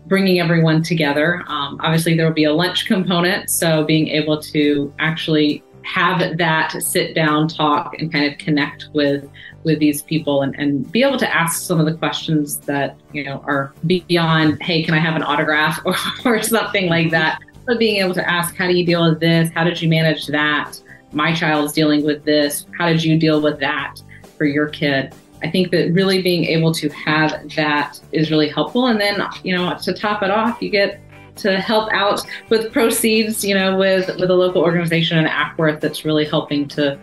bringing 0.08 0.40
everyone 0.40 0.84
together. 0.84 1.44
Um, 1.48 1.80
obviously, 1.82 2.16
there 2.16 2.26
will 2.26 2.34
be 2.34 2.44
a 2.46 2.54
lunch 2.54 2.86
component. 2.86 3.50
So 3.50 3.84
being 3.84 4.08
able 4.10 4.42
to 4.42 4.94
actually 5.00 5.64
have 5.86 6.38
that 6.38 6.72
sit 6.82 7.14
down 7.14 7.48
talk 7.48 7.96
and 8.00 8.12
kind 8.12 8.32
of 8.32 8.38
connect 8.40 8.90
with 8.94 9.30
with 9.64 9.80
these 9.80 10.02
people 10.02 10.42
and, 10.42 10.56
and 10.58 10.92
be 10.92 11.04
able 11.04 11.18
to 11.18 11.36
ask 11.36 11.62
some 11.62 11.80
of 11.80 11.86
the 11.86 11.94
questions 11.94 12.58
that 12.60 12.98
you 13.14 13.24
know 13.24 13.44
are 13.46 13.74
beyond 13.86 14.62
hey 14.62 14.84
can 14.84 14.94
i 14.96 15.00
have 15.00 15.16
an 15.16 15.24
autograph? 15.24 15.80
or, 15.86 15.96
or 16.26 16.42
something 16.42 16.90
like 16.90 17.12
that. 17.12 17.40
But 17.68 17.80
being 17.80 18.04
able 18.04 18.14
to 18.16 18.30
ask 18.30 18.56
how 18.56 18.68
do 18.68 18.76
you 18.76 18.86
deal 18.86 19.08
with 19.08 19.20
this? 19.20 19.52
How 19.54 19.64
did 19.64 19.82
you 19.82 19.88
manage 19.88 20.28
that? 20.28 20.80
My 21.12 21.34
child's 21.34 21.72
dealing 21.72 22.04
with 22.04 22.26
this. 22.26 22.66
How 22.78 22.88
did 22.90 23.04
you 23.04 23.18
deal 23.18 23.42
with 23.42 23.60
that 23.60 24.02
for 24.38 24.46
your 24.46 24.68
kid 24.68 25.14
i 25.46 25.52
think 25.52 25.72
that 25.72 25.92
really 25.94 26.22
being 26.22 26.46
able 26.46 26.74
to 26.74 26.90
have 26.90 27.32
that 27.56 28.00
is 28.12 28.32
really 28.32 28.50
helpful. 28.50 28.88
And 28.88 29.00
then 29.00 29.22
you 29.44 29.56
know 29.56 29.78
to 29.84 29.94
top 29.94 30.24
it 30.24 30.32
off 30.32 30.62
you 30.62 30.70
get 30.70 31.00
to 31.38 31.60
help 31.60 31.92
out 31.92 32.22
with 32.50 32.72
proceeds 32.72 33.44
you 33.44 33.54
know 33.54 33.78
with 33.78 34.08
with 34.20 34.30
a 34.30 34.34
local 34.34 34.62
organization 34.62 35.18
in 35.18 35.26
Acworth 35.26 35.80
that's 35.82 36.06
really 36.06 36.26
helping 36.26 36.68
to 36.70 36.98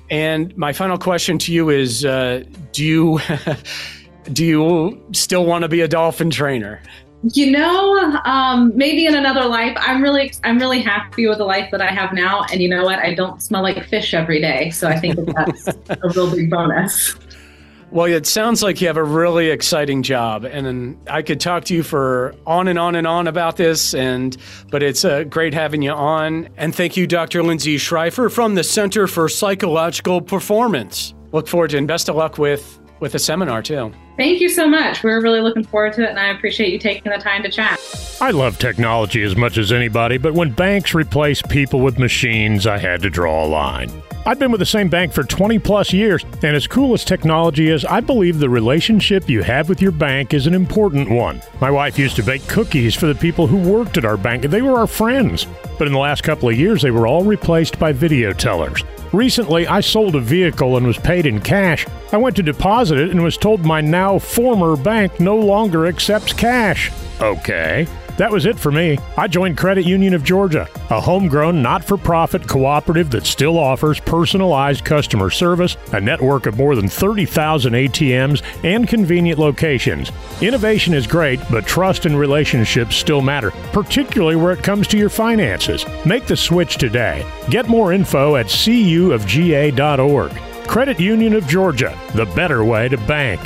And 0.09 0.57
my 0.57 0.73
final 0.73 0.97
question 0.97 1.37
to 1.37 1.53
you 1.53 1.69
is 1.69 2.03
uh, 2.03 2.45
do 2.71 2.83
you 2.83 3.19
do 4.33 4.43
you 4.43 5.05
still 5.11 5.45
want 5.45 5.65
to 5.65 5.69
be 5.69 5.81
a 5.81 5.87
dolphin 5.87 6.31
trainer? 6.31 6.81
You 7.23 7.51
know, 7.51 8.21
um, 8.25 8.71
maybe 8.75 9.05
in 9.05 9.15
another 9.15 9.45
life. 9.45 9.75
I'm 9.79 10.03
really, 10.03 10.31
I'm 10.43 10.59
really 10.59 10.81
happy 10.81 11.27
with 11.27 11.39
the 11.39 11.45
life 11.45 11.69
that 11.71 11.81
I 11.81 11.87
have 11.87 12.13
now. 12.13 12.45
And 12.51 12.61
you 12.61 12.69
know 12.69 12.83
what? 12.83 12.99
I 12.99 13.15
don't 13.15 13.41
smell 13.41 13.63
like 13.63 13.83
fish 13.85 14.13
every 14.13 14.39
day, 14.39 14.69
so 14.69 14.87
I 14.87 14.99
think 14.99 15.15
that 15.15 15.33
that's 15.35 15.67
a 16.03 16.09
real 16.09 16.29
big 16.29 16.49
bonus. 16.49 17.15
Well, 17.89 18.07
it 18.07 18.27
sounds 18.27 18.61
like 18.61 18.81
you 18.81 18.87
have 18.87 18.97
a 18.97 19.03
really 19.03 19.49
exciting 19.49 20.03
job, 20.03 20.43
and 20.43 20.97
I 21.09 21.21
could 21.21 21.39
talk 21.39 21.63
to 21.65 21.73
you 21.73 21.83
for 21.83 22.35
on 22.45 22.67
and 22.67 22.77
on 22.77 22.95
and 22.95 23.07
on 23.07 23.27
about 23.27 23.55
this. 23.55 23.93
And 23.93 24.35
but 24.69 24.83
it's 24.83 25.05
uh, 25.05 25.23
great 25.23 25.53
having 25.53 25.81
you 25.81 25.91
on. 25.91 26.49
And 26.57 26.75
thank 26.75 26.97
you, 26.97 27.07
Dr. 27.07 27.43
Lindsay 27.43 27.77
Schreifer 27.77 28.29
from 28.29 28.55
the 28.55 28.63
Center 28.63 29.07
for 29.07 29.29
Psychological 29.29 30.21
Performance. 30.21 31.13
Look 31.31 31.47
forward 31.47 31.71
to 31.71 31.77
and 31.77 31.87
best 31.87 32.09
of 32.09 32.15
luck 32.15 32.37
with 32.37 32.79
with 32.99 33.13
the 33.13 33.19
seminar 33.19 33.61
too. 33.61 33.93
Thank 34.17 34.41
you 34.41 34.49
so 34.49 34.67
much. 34.67 35.03
We're 35.03 35.21
really 35.21 35.41
looking 35.41 35.63
forward 35.63 35.93
to 35.93 36.03
it, 36.03 36.09
and 36.09 36.19
I 36.19 36.29
appreciate 36.29 36.73
you 36.73 36.79
taking 36.79 37.11
the 37.11 37.19
time 37.19 37.43
to 37.43 37.49
chat. 37.49 37.79
I 38.19 38.31
love 38.31 38.57
technology 38.57 39.21
as 39.21 39.35
much 39.35 39.59
as 39.59 39.71
anybody, 39.71 40.17
but 40.17 40.33
when 40.33 40.49
banks 40.49 40.95
replace 40.95 41.39
people 41.43 41.81
with 41.81 41.99
machines, 41.99 42.65
I 42.65 42.79
had 42.79 43.03
to 43.03 43.11
draw 43.11 43.45
a 43.45 43.47
line. 43.47 43.91
I've 44.25 44.39
been 44.39 44.51
with 44.51 44.59
the 44.59 44.65
same 44.65 44.89
bank 44.89 45.13
for 45.13 45.23
20 45.23 45.59
plus 45.59 45.93
years, 45.93 46.25
and 46.43 46.55
as 46.55 46.65
cool 46.65 46.93
as 46.95 47.05
technology 47.05 47.69
is, 47.69 47.85
I 47.85 48.01
believe 48.01 48.39
the 48.39 48.49
relationship 48.49 49.29
you 49.29 49.43
have 49.43 49.69
with 49.69 49.81
your 49.81 49.91
bank 49.91 50.33
is 50.33 50.47
an 50.47 50.55
important 50.55 51.09
one. 51.09 51.39
My 51.61 51.69
wife 51.69 51.99
used 51.99 52.15
to 52.15 52.23
bake 52.23 52.45
cookies 52.47 52.95
for 52.95 53.05
the 53.05 53.15
people 53.15 53.45
who 53.45 53.71
worked 53.71 53.97
at 53.97 54.03
our 54.03 54.17
bank, 54.17 54.43
and 54.43 54.51
they 54.51 54.63
were 54.63 54.79
our 54.79 54.87
friends. 54.87 55.45
But 55.77 55.87
in 55.87 55.93
the 55.93 55.99
last 55.99 56.23
couple 56.23 56.49
of 56.49 56.57
years, 56.57 56.81
they 56.81 56.91
were 56.91 57.05
all 57.05 57.23
replaced 57.23 57.77
by 57.77 57.93
video 57.93 58.33
tellers. 58.33 58.83
Recently, 59.13 59.67
I 59.67 59.79
sold 59.79 60.15
a 60.15 60.19
vehicle 60.19 60.75
and 60.75 60.85
was 60.85 60.97
paid 60.97 61.25
in 61.27 61.39
cash. 61.39 61.85
I 62.11 62.17
went 62.17 62.35
to 62.37 62.43
deposit 62.43 62.97
it 62.97 63.11
and 63.11 63.23
was 63.23 63.37
told 63.37 63.65
my 63.65 63.81
now 63.81 64.19
former 64.19 64.75
bank 64.75 65.19
no 65.19 65.35
longer 65.35 65.87
accepts 65.87 66.33
cash. 66.33 66.91
Okay. 67.21 67.87
That 68.17 68.31
was 68.31 68.47
it 68.47 68.57
for 68.57 68.71
me. 68.71 68.97
I 69.15 69.27
joined 69.27 69.57
Credit 69.57 69.85
Union 69.85 70.15
of 70.15 70.23
Georgia, 70.23 70.67
a 70.89 70.99
homegrown, 70.99 71.61
not 71.61 71.83
for 71.83 71.97
profit 71.97 72.47
cooperative 72.47 73.11
that 73.11 73.27
still 73.27 73.59
offers 73.59 73.99
personalized 73.99 74.83
customer 74.83 75.29
service, 75.29 75.77
a 75.93 76.01
network 76.01 76.47
of 76.47 76.57
more 76.57 76.75
than 76.75 76.87
30,000 76.87 77.73
ATMs, 77.73 78.41
and 78.63 78.87
convenient 78.87 79.39
locations. 79.39 80.11
Innovation 80.41 80.95
is 80.95 81.05
great, 81.05 81.39
but 81.51 81.67
trust 81.67 82.07
and 82.07 82.17
relationships 82.17 82.95
still 82.95 83.21
matter, 83.21 83.51
particularly 83.71 84.35
where 84.35 84.53
it 84.53 84.63
comes 84.63 84.87
to 84.87 84.97
your 84.97 85.09
finances. 85.09 85.85
Make 86.03 86.25
the 86.25 86.37
switch 86.37 86.77
today. 86.77 87.23
Get 87.51 87.67
more 87.67 87.93
info 87.93 88.35
at 88.35 88.47
cuofga.org. 88.47 90.31
Credit 90.67 90.99
Union 90.99 91.33
of 91.33 91.47
Georgia, 91.47 91.97
the 92.13 92.25
better 92.35 92.65
way 92.65 92.89
to 92.89 92.97
bank. 92.97 93.39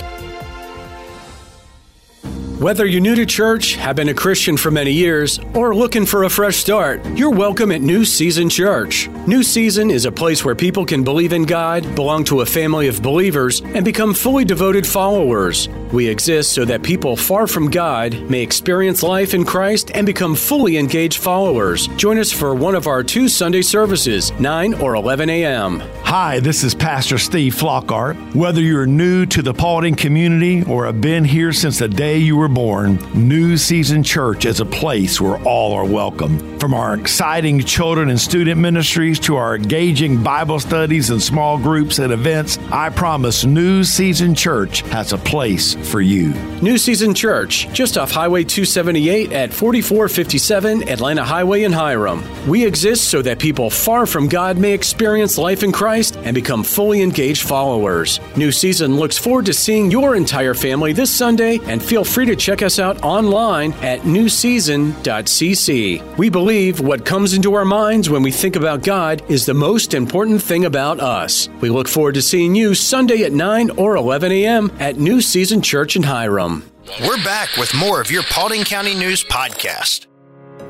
Whether 2.62 2.86
you're 2.86 3.02
new 3.02 3.16
to 3.16 3.26
church, 3.26 3.74
have 3.78 3.96
been 3.96 4.10
a 4.10 4.14
Christian 4.14 4.56
for 4.56 4.70
many 4.70 4.92
years, 4.92 5.40
or 5.56 5.74
looking 5.74 6.06
for 6.06 6.26
a 6.26 6.30
fresh 6.30 6.58
start, 6.58 7.04
you're 7.18 7.32
welcome 7.32 7.72
at 7.72 7.82
New 7.82 8.06
Season 8.06 8.52
Church. 8.52 9.08
New 9.26 9.42
Season 9.42 9.90
is 9.90 10.06
a 10.06 10.12
place 10.12 10.46
where 10.46 10.54
people 10.54 10.86
can 10.86 11.04
believe 11.04 11.34
in 11.34 11.42
God, 11.42 11.96
belong 11.96 12.24
to 12.26 12.42
a 12.42 12.46
family 12.46 12.88
of 12.88 13.02
believers, 13.02 13.62
and 13.62 13.84
become 13.84 14.14
fully 14.14 14.46
devoted 14.46 14.86
followers. 14.86 15.70
We 15.92 16.08
exist 16.08 16.54
so 16.54 16.64
that 16.66 16.84
people 16.84 17.18
far 17.18 17.48
from 17.48 17.72
God 17.72 18.14
may 18.30 18.44
experience 18.44 19.02
life 19.02 19.34
in 19.34 19.44
Christ 19.44 19.90
and 19.96 20.06
become 20.06 20.36
fully 20.36 20.78
engaged 20.78 21.18
followers. 21.18 21.88
Join 21.98 22.20
us 22.20 22.32
for 22.32 22.54
one 22.54 22.76
of 22.76 22.86
our 22.86 23.02
two 23.02 23.28
Sunday 23.28 23.64
services, 23.64 24.32
9 24.40 24.76
or 24.76 24.94
11 24.94 25.32
a.m. 25.32 25.82
Hi, 26.04 26.40
this 26.40 26.64
is 26.64 26.76
Pastor 26.76 27.18
Steve 27.18 27.56
Flockart. 27.56 28.36
Whether 28.36 28.62
you're 28.62 28.86
new 28.86 29.26
to 29.26 29.42
the 29.42 29.54
Paulding 29.54 29.96
community 29.96 30.64
or 30.64 30.86
have 30.86 31.02
been 31.02 31.26
here 31.26 31.52
since 31.54 31.80
the 31.80 31.88
day 31.88 32.20
you 32.20 32.38
were 32.38 32.51
born, 32.54 33.00
New 33.14 33.58
Season 33.58 34.04
Church 34.04 34.46
is 34.46 34.60
a 34.60 34.66
place 34.66 35.20
where 35.20 35.42
all 35.44 35.74
are 35.74 35.86
welcome. 35.86 36.60
From 36.60 36.74
our 36.74 36.94
exciting 36.94 37.60
children 37.62 38.10
and 38.10 38.20
student 38.20 38.60
ministries 38.60 39.20
to 39.22 39.36
our 39.36 39.56
engaging 39.56 40.22
Bible 40.22 40.60
studies 40.60 41.10
and 41.10 41.22
small 41.22 41.58
groups 41.58 42.00
and 42.00 42.14
events, 42.14 42.58
I 42.72 42.90
promise 42.90 43.46
New 43.46 43.84
Season 43.84 44.36
Church 44.36 44.82
has 44.90 45.14
a 45.14 45.18
place 45.18 45.74
for 45.90 46.02
you. 46.02 46.34
New 46.62 46.78
Season 46.78 47.14
Church, 47.14 47.68
just 47.74 47.98
off 47.98 48.12
Highway 48.12 48.44
278 48.44 49.32
at 49.32 49.52
4457 49.52 50.88
Atlanta 50.90 51.24
Highway 51.24 51.64
in 51.64 51.72
Hiram. 51.72 52.24
We 52.48 52.66
exist 52.66 53.06
so 53.06 53.22
that 53.22 53.40
people 53.40 53.70
far 53.70 54.06
from 54.06 54.28
God 54.28 54.58
may 54.58 54.74
experience 54.74 55.38
life 55.38 55.64
in 55.64 55.72
Christ 55.72 56.18
and 56.18 56.36
become 56.36 56.64
fully 56.64 57.02
engaged 57.02 57.48
followers. 57.48 58.20
New 58.36 58.52
Season 58.52 58.98
looks 58.98 59.18
forward 59.18 59.46
to 59.48 59.54
seeing 59.54 59.90
your 59.90 60.16
entire 60.16 60.54
family 60.54 60.94
this 60.94 61.10
Sunday 61.10 61.60
and 61.64 61.82
feel 61.82 62.04
free 62.04 62.26
to 62.26 62.36
check 62.42 62.62
us 62.62 62.80
out 62.80 63.02
online 63.04 63.74
at 63.74 64.02
newseason.cc. 64.02 66.18
We 66.18 66.30
believe 66.30 66.80
what 66.80 67.06
comes 67.06 67.34
into 67.34 67.54
our 67.54 67.64
minds 67.64 68.10
when 68.10 68.24
we 68.24 68.32
think 68.32 68.56
about 68.56 68.84
God 68.84 69.22
is 69.30 69.46
the 69.46 69.54
most 69.54 69.94
important 69.94 70.42
thing 70.42 70.66
about 70.66 71.00
us. 71.00 71.48
We 71.62 71.70
look 71.70 71.88
forward 71.88 72.16
to 72.16 72.22
seeing 72.22 72.56
you 72.56 72.74
Sunday 72.74 73.24
at 73.24 73.32
9 73.32 73.72
or 73.72 73.96
11 73.96 74.32
a.m. 74.32 74.72
at 74.80 74.98
New 74.98 75.22
Season 75.22 75.62
Church 75.62 75.96
in 75.96 76.04
Hiram. 76.04 76.64
We're 77.02 77.24
back 77.24 77.56
with 77.58 77.74
more 77.76 78.02
of 78.02 78.12
your 78.12 78.24
Paulding 78.24 78.64
County 78.64 78.96
News 78.96 79.24
podcast. 79.24 80.08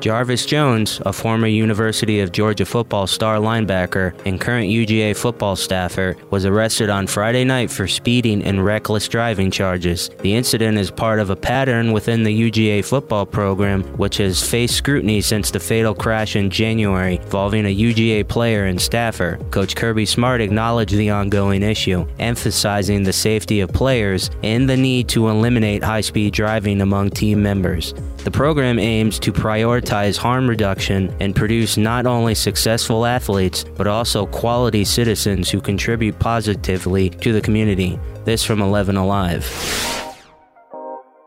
Jarvis 0.02 0.46
Jones, 0.46 1.00
a 1.06 1.12
former 1.12 1.46
University 1.46 2.18
of 2.18 2.32
Georgia 2.32 2.66
football 2.66 3.06
star 3.06 3.36
linebacker 3.36 4.12
and 4.26 4.40
current 4.40 4.68
UGA 4.68 5.16
football 5.16 5.54
staffer, 5.54 6.16
was 6.30 6.44
arrested 6.44 6.90
on 6.90 7.06
Friday 7.06 7.44
night 7.44 7.70
for 7.70 7.86
speeding 7.86 8.42
and 8.42 8.64
reckless 8.64 9.06
driving 9.06 9.48
charges. 9.48 10.10
The 10.22 10.34
incident 10.34 10.76
is 10.76 10.90
part 10.90 11.20
of 11.20 11.30
a 11.30 11.36
pattern 11.36 11.92
within 11.92 12.24
the 12.24 12.50
UGA 12.50 12.84
football 12.84 13.24
program, 13.24 13.84
which 13.96 14.16
has 14.16 14.42
faced 14.42 14.74
scrutiny 14.74 15.20
since 15.20 15.52
the 15.52 15.60
fatal 15.60 15.94
crash 15.94 16.34
in 16.34 16.50
January 16.50 17.18
involving 17.18 17.66
a 17.66 17.76
UGA 17.76 18.26
player 18.26 18.64
and 18.64 18.80
staffer. 18.80 19.38
Coach 19.52 19.76
Kirby 19.76 20.06
Smart 20.06 20.40
acknowledged 20.40 20.96
the 20.96 21.10
ongoing 21.10 21.62
issue, 21.62 22.04
emphasizing 22.18 23.04
the 23.04 23.12
safety 23.12 23.60
of 23.60 23.72
players 23.72 24.32
and 24.42 24.68
the 24.68 24.76
need 24.76 25.08
to 25.10 25.28
eliminate 25.28 25.84
high 25.84 26.00
speed 26.00 26.32
driving 26.32 26.80
among 26.80 27.10
team 27.10 27.40
members. 27.40 27.94
The 28.24 28.30
program 28.30 28.78
aims 28.78 29.18
to 29.18 29.32
prioritize 29.32 30.16
harm 30.16 30.48
reduction 30.48 31.12
and 31.18 31.34
produce 31.34 31.76
not 31.76 32.06
only 32.06 32.36
successful 32.36 33.04
athletes, 33.04 33.64
but 33.76 33.88
also 33.88 34.26
quality 34.26 34.84
citizens 34.84 35.50
who 35.50 35.60
contribute 35.60 36.16
positively 36.20 37.10
to 37.10 37.32
the 37.32 37.40
community. 37.40 37.98
This 38.24 38.44
from 38.44 38.62
11 38.62 38.96
Alive. 38.96 39.44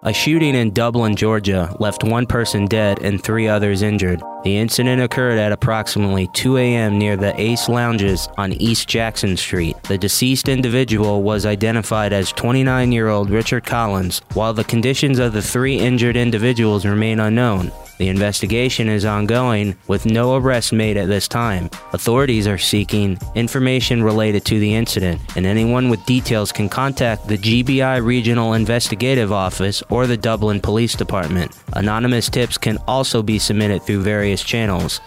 A 0.03 0.13
shooting 0.13 0.55
in 0.55 0.71
Dublin, 0.71 1.17
Georgia 1.17 1.75
left 1.79 2.03
one 2.05 2.25
person 2.25 2.65
dead 2.65 3.01
and 3.01 3.21
three 3.21 3.47
others 3.47 3.81
injured. 3.81 4.21
The 4.45 4.57
incident 4.57 5.01
occurred 5.01 5.39
at 5.39 5.51
approximately 5.51 6.27
2 6.27 6.57
a.m. 6.57 6.99
near 6.99 7.17
the 7.17 7.33
Ace 7.41 7.67
Lounges 7.67 8.29
on 8.37 8.53
East 8.53 8.87
Jackson 8.87 9.35
Street. 9.35 9.75
The 9.85 9.97
deceased 9.97 10.49
individual 10.49 11.23
was 11.23 11.47
identified 11.47 12.13
as 12.13 12.31
29 12.31 12.91
year 12.91 13.09
old 13.09 13.31
Richard 13.31 13.65
Collins, 13.65 14.21
while 14.35 14.53
the 14.53 14.63
conditions 14.63 15.17
of 15.17 15.33
the 15.33 15.41
three 15.41 15.79
injured 15.79 16.15
individuals 16.15 16.85
remain 16.85 17.19
unknown. 17.19 17.71
The 17.97 18.09
investigation 18.09 18.89
is 18.89 19.05
ongoing 19.05 19.75
with 19.87 20.05
no 20.05 20.35
arrests 20.35 20.73
made 20.73 20.97
at 20.97 21.07
this 21.07 21.29
time. 21.29 21.69
Authorities 21.93 22.45
are 22.45 22.57
seeking 22.57 23.17
information 23.35 24.03
related 24.03 24.43
to 24.45 24.59
the 24.59 24.75
incident, 24.75 25.21
and 25.37 25.45
anyone 25.45 25.89
with 25.89 26.05
details 26.05 26.51
can 26.51 26.67
contact 26.67 27.27
the 27.27 27.37
GBI 27.37 28.03
Regional 28.03 28.53
Investigative 28.53 29.31
Office 29.31 29.81
or 29.89 30.07
the 30.07 30.17
Dublin 30.17 30.59
Police 30.59 30.95
Department. 30.95 31.55
Anonymous 31.73 32.29
tips 32.29 32.57
can 32.57 32.77
also 32.85 33.23
be 33.23 33.39
submitted 33.39 33.81
through 33.83 34.01
various 34.01 34.34
channels. 34.43 34.99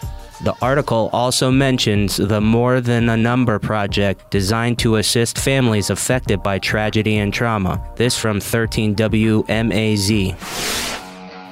The 0.43 0.55
article 0.63 1.11
also 1.13 1.51
mentions 1.51 2.17
the 2.17 2.41
More 2.41 2.81
Than 2.81 3.09
a 3.09 3.17
Number 3.17 3.59
project 3.59 4.31
designed 4.31 4.79
to 4.81 4.97
assist 4.97 5.37
families 5.37 5.91
affected 5.91 6.45
by 6.45 6.61
tragedy 6.61 7.19
and 7.19 7.35
trauma. 7.35 7.83
This 7.97 8.17
from 8.17 8.39
13WMAZ. 8.39 10.98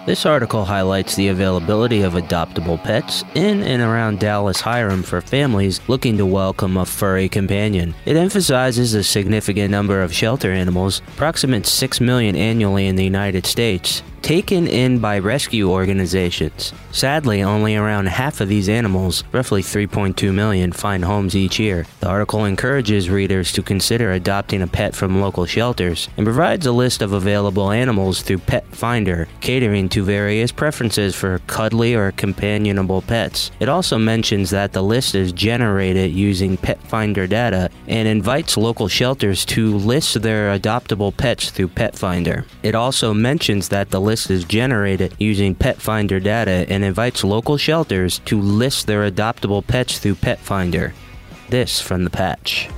This 0.07 0.25
article 0.25 0.65
highlights 0.65 1.17
the 1.17 1.27
availability 1.27 2.03
of 2.03 2.13
adoptable 2.13 2.81
pets 2.81 3.25
in 3.35 3.65
and 3.65 3.83
around 3.83 4.21
Dallas 4.21 4.61
Hiram 4.61 5.03
for 5.03 5.21
families 5.21 5.81
looking 5.89 6.17
to 6.19 6.25
welcome 6.25 6.77
a 6.77 6.87
furry 6.87 7.29
companion. 7.29 7.93
It 8.05 8.17
emphasizes 8.17 8.95
a 8.95 9.03
significant 9.03 9.73
number 9.73 10.01
of 10.01 10.15
shelter 10.15 10.53
animals, 10.53 11.03
approximate 11.09 11.67
6 11.67 12.01
million 12.01 12.37
annually 12.37 12.87
in 12.87 12.95
the 12.95 13.03
United 13.03 13.47
States. 13.47 14.05
taken 14.27 14.67
in 14.67 14.99
by 14.99 15.21
rescue 15.21 15.71
organizations. 15.71 16.73
Sadly, 16.91 17.45
only 17.45 17.77
around 17.77 18.09
half 18.09 18.41
of 18.41 18.49
these 18.49 18.69
animals, 18.69 19.23
roughly 19.31 19.63
3.2 19.63 20.35
million, 20.35 20.73
find 20.73 21.05
homes 21.05 21.37
each 21.37 21.61
year. 21.61 21.87
The 22.01 22.09
article 22.09 22.45
encourages 22.45 23.09
readers 23.09 23.53
to 23.53 23.63
consider 23.63 24.11
adopting 24.11 24.63
a 24.63 24.67
pet 24.67 24.97
from 24.97 25.21
local 25.21 25.47
shelters 25.47 26.09
and 26.17 26.27
provides 26.27 26.67
a 26.67 26.73
list 26.73 27.03
of 27.03 27.13
available 27.13 27.71
animals 27.71 28.23
through 28.23 28.39
Petfinder, 28.39 29.29
catering 29.41 29.89
to 29.97 30.03
various 30.03 30.53
preferences 30.53 31.15
for 31.15 31.39
cuddly 31.47 31.95
or 31.95 32.13
companionable 32.13 33.01
pets. 33.01 33.51
It 33.61 33.71
also 33.71 33.97
mentions 33.97 34.51
that 34.51 34.75
the 34.75 34.83
list 34.83 35.15
is 35.15 35.33
generated 35.33 36.13
using 36.13 36.59
Petfinder 36.59 37.27
data 37.27 37.71
and 37.89 38.07
invites 38.07 38.59
local 38.59 38.89
shelters 38.89 39.47
to 39.47 39.75
list 39.75 40.21
their 40.21 40.55
adoptable 40.55 41.17
pets 41.17 41.51
through 41.51 41.69
Petfinder. 41.69 42.45
It 42.63 42.75
also 42.75 43.15
mentions 43.15 43.71
that 43.71 43.89
the 43.89 44.01
list 44.03 44.31
is 44.31 44.45
generated 44.45 45.17
using 45.19 45.55
Petfinder 45.55 46.23
data 46.23 46.67
and 46.69 46.85
invites 46.85 47.25
local 47.25 47.57
shelters 47.57 48.19
to 48.27 48.39
list 48.39 48.87
their 48.87 49.11
adoptable 49.11 49.67
pets 49.67 49.99
through 49.99 50.17
Petfinder. 50.17 50.93
This 51.49 51.81
from 51.81 52.05
the 52.05 52.11
patch. 52.11 52.69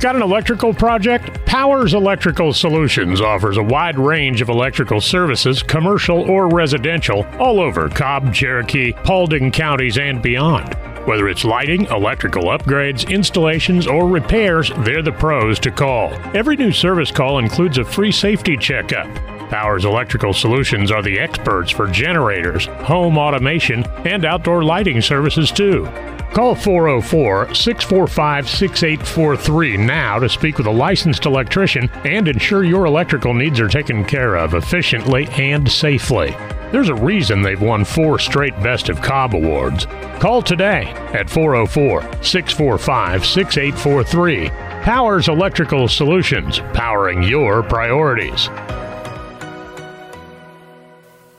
Got 0.00 0.16
an 0.16 0.22
electrical 0.22 0.74
project? 0.74 1.44
Powers 1.46 1.94
Electrical 1.94 2.52
Solutions 2.52 3.20
offers 3.20 3.56
a 3.56 3.62
wide 3.62 3.98
range 3.98 4.42
of 4.42 4.48
electrical 4.50 5.00
services, 5.00 5.62
commercial 5.62 6.30
or 6.30 6.48
residential, 6.48 7.24
all 7.38 7.60
over 7.60 7.88
Cobb, 7.88 8.34
Cherokee, 8.34 8.92
Paulding 8.92 9.50
counties, 9.50 9.96
and 9.96 10.20
beyond. 10.20 10.74
Whether 11.06 11.28
it's 11.28 11.44
lighting, 11.44 11.86
electrical 11.86 12.44
upgrades, 12.44 13.08
installations, 13.08 13.86
or 13.86 14.08
repairs, 14.08 14.70
they're 14.78 15.02
the 15.02 15.12
pros 15.12 15.58
to 15.60 15.70
call. 15.70 16.12
Every 16.34 16.56
new 16.56 16.72
service 16.72 17.10
call 17.10 17.38
includes 17.38 17.78
a 17.78 17.84
free 17.84 18.12
safety 18.12 18.56
checkup. 18.56 19.08
Powers 19.48 19.84
Electrical 19.84 20.32
Solutions 20.32 20.90
are 20.90 21.02
the 21.02 21.18
experts 21.18 21.70
for 21.70 21.86
generators, 21.86 22.66
home 22.66 23.18
automation, 23.18 23.84
and 24.06 24.24
outdoor 24.24 24.64
lighting 24.64 25.00
services 25.00 25.50
too. 25.50 25.88
Call 26.34 26.56
404 26.56 27.54
645 27.54 28.48
6843 28.48 29.76
now 29.76 30.18
to 30.18 30.28
speak 30.28 30.58
with 30.58 30.66
a 30.66 30.70
licensed 30.70 31.26
electrician 31.26 31.88
and 32.04 32.26
ensure 32.26 32.64
your 32.64 32.86
electrical 32.86 33.32
needs 33.32 33.60
are 33.60 33.68
taken 33.68 34.04
care 34.04 34.34
of 34.34 34.54
efficiently 34.54 35.28
and 35.38 35.70
safely. 35.70 36.30
There's 36.72 36.88
a 36.88 36.94
reason 36.96 37.40
they've 37.40 37.60
won 37.60 37.84
four 37.84 38.18
straight 38.18 38.60
Best 38.64 38.88
of 38.88 39.00
Cobb 39.00 39.36
awards. 39.36 39.86
Call 40.18 40.42
today 40.42 40.86
at 41.12 41.30
404 41.30 42.00
645 42.20 43.24
6843. 43.24 44.48
Powers 44.82 45.28
Electrical 45.28 45.86
Solutions, 45.86 46.58
powering 46.72 47.22
your 47.22 47.62
priorities. 47.62 48.48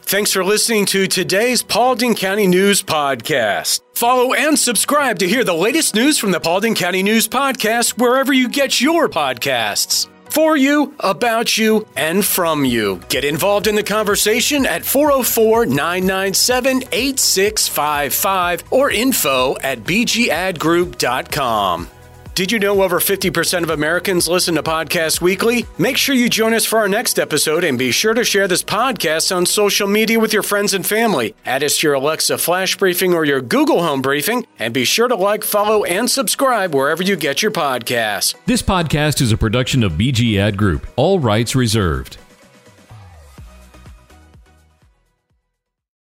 Thanks 0.08 0.32
for 0.32 0.46
listening 0.46 0.86
to 0.88 1.08
today's 1.08 1.64
Paulding 1.64 2.14
County 2.14 2.46
News 2.46 2.84
Podcast. 2.84 3.82
Follow 3.96 4.36
and 4.36 4.56
subscribe 4.58 5.18
to 5.18 5.28
hear 5.28 5.44
the 5.44 5.56
latest 5.56 5.96
news 5.96 6.20
from 6.20 6.30
the 6.30 6.40
Paulding 6.40 6.76
County 6.76 7.02
News 7.02 7.28
Podcast 7.28 7.98
wherever 7.98 8.32
you 8.32 8.48
get 8.48 8.80
your 8.80 9.10
podcasts. 9.10 10.08
For 10.30 10.58
you, 10.58 10.94
about 11.00 11.58
you, 11.58 11.88
and 11.96 12.24
from 12.24 12.66
you. 12.66 13.02
Get 13.10 13.26
involved 13.26 13.66
in 13.66 13.74
the 13.74 13.82
conversation 13.82 14.68
at 14.68 14.86
404 14.86 15.66
997 15.66 16.84
8655 16.92 18.64
or 18.70 18.92
info 18.92 19.56
at 19.64 19.80
bgadgroup.com. 19.80 21.90
Did 22.36 22.52
you 22.52 22.60
know 22.60 22.84
over 22.84 23.00
50% 23.00 23.64
of 23.64 23.70
Americans 23.70 24.28
listen 24.28 24.56
to 24.56 24.64
podcasts 24.64 25.22
weekly? 25.22 25.66
Make 25.78 25.96
sure 25.96 26.14
you 26.14 26.28
join 26.28 26.54
us 26.54 26.66
for 26.66 26.80
our 26.80 26.90
next 26.90 27.18
episode 27.18 27.64
and 27.64 27.80
be 27.80 27.92
sure 27.92 28.14
to 28.14 28.26
share 28.26 28.46
this 28.46 28.62
podcast 28.62 29.34
on 29.34 29.46
social 29.46 29.88
media 29.88 30.20
with 30.20 30.34
your 30.34 30.44
friends 30.44 30.74
and 30.74 30.86
family. 30.86 31.34
Add 31.46 31.64
us 31.64 31.78
to 31.78 31.88
your 31.88 31.94
Alexa 31.94 32.38
Flash 32.38 32.78
Briefing 32.78 33.14
or 33.14 33.24
your 33.24 33.40
Google 33.40 33.82
Home 33.82 34.02
Briefing, 34.02 34.46
and 34.60 34.74
be 34.74 34.84
sure 34.84 35.08
to 35.08 35.16
like, 35.16 35.46
follow, 35.46 35.86
and 35.86 36.12
subscribe 36.12 36.76
wherever 36.76 37.02
you 37.02 37.16
get 37.16 37.42
your 37.42 37.52
podcasts. 37.52 38.36
This 38.46 38.62
podcast 38.62 39.22
is 39.22 39.32
a 39.32 39.38
production 39.38 39.82
of 39.82 39.94
BG 39.94 40.38
Ad 40.38 40.58
Group, 40.58 40.86
all 40.98 41.22
rights 41.22 41.56
reserved. 41.56 42.18